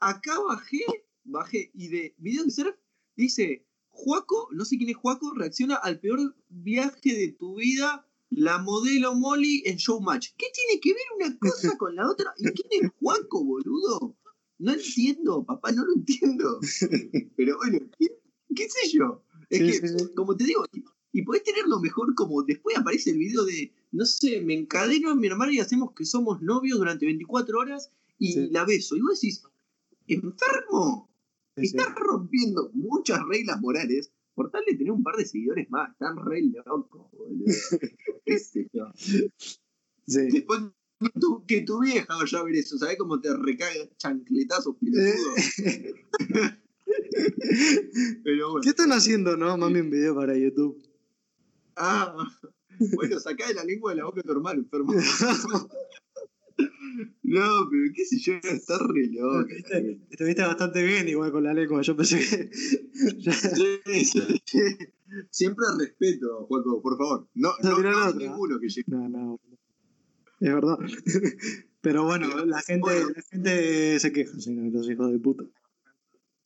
acá 0.00 0.38
bajé, 0.40 0.84
bajé, 1.24 1.70
y 1.74 1.88
de 1.88 2.14
video 2.18 2.44
de 2.44 2.50
surf 2.50 2.76
dice, 3.16 3.66
Juaco, 3.88 4.48
no 4.52 4.64
sé 4.64 4.76
quién 4.78 4.90
es 4.90 4.96
Juaco, 4.96 5.32
reacciona 5.34 5.76
al 5.76 6.00
peor 6.00 6.34
viaje 6.48 7.14
de 7.14 7.32
tu 7.32 7.56
vida, 7.56 8.08
la 8.30 8.58
modelo 8.58 9.14
Molly 9.14 9.62
en 9.66 9.76
Showmatch. 9.76 10.30
¿Qué 10.36 10.46
tiene 10.54 10.80
que 10.80 10.94
ver 10.94 11.04
una 11.16 11.38
cosa 11.38 11.76
con 11.78 11.94
la 11.94 12.08
otra? 12.10 12.32
¿Y 12.38 12.44
quién 12.44 12.84
es 12.84 12.90
Juaco, 12.98 13.44
boludo? 13.44 14.16
No 14.58 14.72
entiendo, 14.72 15.44
papá, 15.44 15.72
no 15.72 15.84
lo 15.84 15.94
entiendo. 15.94 16.60
Pero 17.36 17.56
bueno, 17.58 17.80
¿qué, 17.98 18.18
qué 18.54 18.68
sé 18.68 18.90
yo? 18.90 19.22
Es 19.50 19.58
Sí, 19.58 19.66
que, 19.66 19.88
sí, 19.88 19.98
sí. 19.98 20.14
como 20.14 20.36
te 20.36 20.44
digo, 20.44 20.64
y, 21.12 21.22
podés 21.22 21.42
tener 21.42 21.66
lo 21.66 21.78
mejor 21.78 22.14
como 22.14 22.42
después 22.42 22.76
aparece 22.78 23.10
el 23.10 23.18
video 23.18 23.44
de, 23.44 23.70
no 23.90 24.06
sé, 24.06 24.40
me 24.40 24.54
encadeno 24.54 25.10
a 25.10 25.14
mi 25.14 25.26
hermana 25.26 25.52
y 25.52 25.58
hacemos 25.58 25.92
que 25.92 26.06
somos 26.06 26.40
novios 26.40 26.78
durante 26.78 27.04
24 27.04 27.58
horas 27.58 27.90
y 28.18 28.48
la 28.50 28.64
beso. 28.64 28.96
Y 28.96 29.00
vos 29.02 29.20
decís, 29.20 29.42
enfermo, 30.06 31.08
Sí, 31.56 31.66
sí. 31.66 31.76
estás 31.76 31.94
rompiendo 31.96 32.70
muchas 32.72 33.20
reglas 33.28 33.60
morales 33.60 34.10
por 34.34 34.50
tal 34.50 34.64
de 34.66 34.74
tener 34.74 34.90
un 34.90 35.02
par 35.02 35.16
de 35.16 35.26
seguidores 35.26 35.68
más. 35.70 35.90
Están 35.92 36.16
re 36.16 36.42
locos, 36.42 37.10
boludo. 37.12 37.44
¿Qué 38.24 38.38
sé 38.38 38.68
yo? 38.72 38.86
Sí. 38.94 40.30
Después 40.30 40.62
que 40.98 41.10
tu, 41.20 41.44
que 41.46 41.60
tu 41.62 41.80
vieja 41.80 42.16
vaya 42.16 42.38
a 42.38 42.42
ver 42.44 42.54
eso, 42.54 42.78
¿sabés 42.78 42.96
cómo 42.96 43.20
te 43.20 43.36
recaga 43.36 43.72
chancletazos? 43.98 44.76
Pero 48.24 48.52
bueno. 48.52 48.62
¿Qué 48.62 48.70
están 48.70 48.92
haciendo, 48.92 49.36
no? 49.36 49.56
Mami, 49.56 49.80
un 49.80 49.90
video 49.90 50.14
para 50.14 50.36
YouTube. 50.36 50.82
Ah, 51.76 52.14
bueno, 52.94 53.18
sacá 53.20 53.48
de 53.48 53.54
la 53.54 53.64
lengua 53.64 53.92
de 53.92 53.98
la 53.98 54.04
boca 54.04 54.20
de 54.20 54.22
tu 54.22 54.32
hermano, 54.32 54.60
enfermo. 54.60 54.92
No, 57.22 57.68
pero 57.70 57.92
qué 57.94 58.04
sé 58.04 58.18
yo, 58.18 58.34
está 58.42 58.78
re 58.78 59.08
loco. 59.10 59.46
Estuviste 59.48 60.00
estuviste 60.10 60.42
bastante 60.42 60.82
bien 60.84 61.08
igual 61.08 61.32
con 61.32 61.44
la 61.44 61.54
lengua. 61.54 61.82
Yo 61.82 61.96
pensé 61.96 62.18
que. 62.18 62.50
ya- 63.18 63.32
Sí, 63.32 63.78
sí, 64.04 64.20
sí. 64.44 64.58
Siempre 65.30 65.64
respeto, 65.78 66.46
Juaco, 66.46 66.80
por 66.82 66.96
favor. 66.98 67.28
No, 67.34 67.50
No 67.62 67.78
no, 67.78 68.04
hay 68.06 68.14
ninguno 68.14 68.58
que 68.60 68.68
llegue. 68.68 68.84
No, 68.86 69.08
no. 69.08 69.40
Es 70.40 70.52
verdad. 70.54 70.78
Pero 71.80 72.04
bueno, 72.04 72.44
la 72.46 72.60
gente, 72.62 72.80
Bueno. 72.80 73.10
la 73.14 73.22
gente 73.22 73.98
se 74.00 74.12
queja, 74.12 74.38
sí, 74.38 74.54
los 74.70 74.88
hijos 74.88 75.10
de 75.12 75.18
puta. 75.18 75.44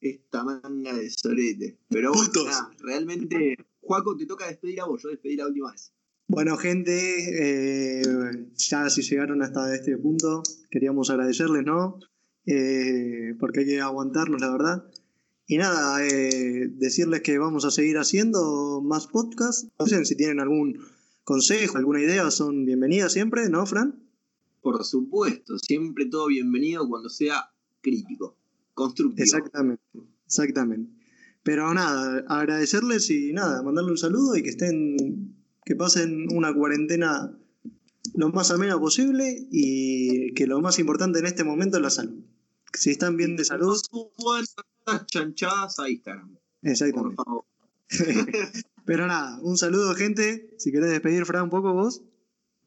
Esta 0.00 0.44
manga 0.44 0.94
de 0.94 1.10
sorete. 1.10 1.78
Pero 1.88 2.12
bueno, 2.12 2.30
nada, 2.44 2.70
realmente, 2.78 3.56
Juaco, 3.80 4.16
te 4.16 4.26
toca 4.26 4.46
despedir 4.46 4.80
a 4.80 4.86
vos, 4.86 5.02
yo 5.02 5.08
despedí 5.10 5.36
la 5.36 5.46
última 5.46 5.72
vez. 5.72 5.92
Bueno, 6.28 6.56
gente, 6.56 8.00
eh, 8.00 8.48
ya 8.56 8.90
si 8.90 9.02
llegaron 9.02 9.42
hasta 9.42 9.74
este 9.74 9.96
punto, 9.96 10.42
queríamos 10.70 11.10
agradecerles, 11.10 11.64
¿no? 11.64 12.00
Eh, 12.46 13.34
porque 13.38 13.60
hay 13.60 13.66
que 13.66 13.80
aguantarnos, 13.80 14.40
la 14.40 14.50
verdad. 14.50 14.90
Y 15.46 15.58
nada, 15.58 16.04
eh, 16.04 16.68
decirles 16.68 17.22
que 17.22 17.38
vamos 17.38 17.64
a 17.64 17.70
seguir 17.70 17.98
haciendo 17.98 18.82
más 18.82 19.06
podcasts. 19.06 19.68
Si 20.04 20.16
tienen 20.16 20.40
algún 20.40 20.80
consejo, 21.22 21.78
alguna 21.78 22.00
idea, 22.00 22.28
son 22.32 22.64
bienvenidas 22.64 23.12
siempre, 23.12 23.48
¿no, 23.48 23.64
Fran? 23.64 24.02
Por 24.60 24.84
supuesto, 24.84 25.58
siempre 25.58 26.06
todo 26.06 26.26
bienvenido 26.26 26.88
cuando 26.88 27.08
sea 27.08 27.52
crítico, 27.80 28.36
constructivo. 28.74 29.22
Exactamente, 29.22 29.82
exactamente. 30.26 30.92
Pero 31.44 31.72
nada, 31.72 32.24
agradecerles 32.26 33.08
y 33.10 33.32
nada, 33.32 33.62
mandarle 33.62 33.92
un 33.92 33.98
saludo 33.98 34.36
y 34.36 34.42
que 34.42 34.50
estén, 34.50 35.35
que 35.66 35.74
pasen 35.74 36.28
una 36.32 36.54
cuarentena 36.54 37.36
lo 38.14 38.30
más 38.30 38.52
amena 38.52 38.78
posible 38.78 39.48
y 39.50 40.32
que 40.34 40.46
lo 40.46 40.60
más 40.60 40.78
importante 40.78 41.18
en 41.18 41.26
este 41.26 41.42
momento 41.42 41.76
es 41.76 41.82
la 41.82 41.90
salud. 41.90 42.24
Si 42.72 42.90
están 42.90 43.16
bien 43.16 43.36
de 43.36 43.44
salud, 43.44 43.76
suban 43.76 44.44
chanchadas 45.06 45.80
a 45.80 45.90
Instagram, 45.90 46.34
por 46.34 46.70
exactamente. 46.70 47.16
favor. 47.16 47.44
Pero 48.86 49.08
nada, 49.08 49.40
un 49.42 49.58
saludo 49.58 49.92
gente. 49.96 50.54
Si 50.56 50.70
querés 50.70 50.90
despedir, 50.90 51.26
Fran, 51.26 51.44
un 51.44 51.50
poco 51.50 51.72
vos. 51.72 52.02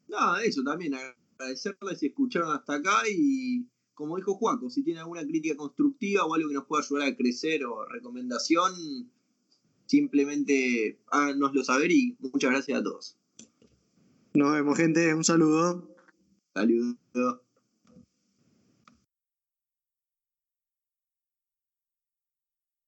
Nada, 0.08 0.42
eso 0.44 0.62
también, 0.62 0.94
agradecerles 0.94 2.00
si 2.00 2.08
escucharon 2.08 2.54
hasta 2.54 2.74
acá 2.74 3.02
y 3.10 3.66
como 3.94 4.16
dijo 4.16 4.34
Juaco, 4.34 4.68
si 4.68 4.82
tiene 4.82 5.00
alguna 5.00 5.26
crítica 5.26 5.56
constructiva 5.56 6.24
o 6.24 6.34
algo 6.34 6.48
que 6.48 6.54
nos 6.54 6.66
pueda 6.66 6.82
ayudar 6.84 7.08
a 7.08 7.16
crecer 7.16 7.64
o 7.64 7.86
recomendación, 7.86 8.72
simplemente 9.90 11.00
háganoslo 11.10 11.64
saber 11.64 11.90
y 11.90 12.16
muchas 12.20 12.52
gracias 12.52 12.78
a 12.78 12.82
todos. 12.82 13.16
Nos 14.34 14.52
vemos 14.52 14.78
gente, 14.78 15.12
un 15.12 15.24
saludo. 15.24 15.96
Saludos. 16.54 17.40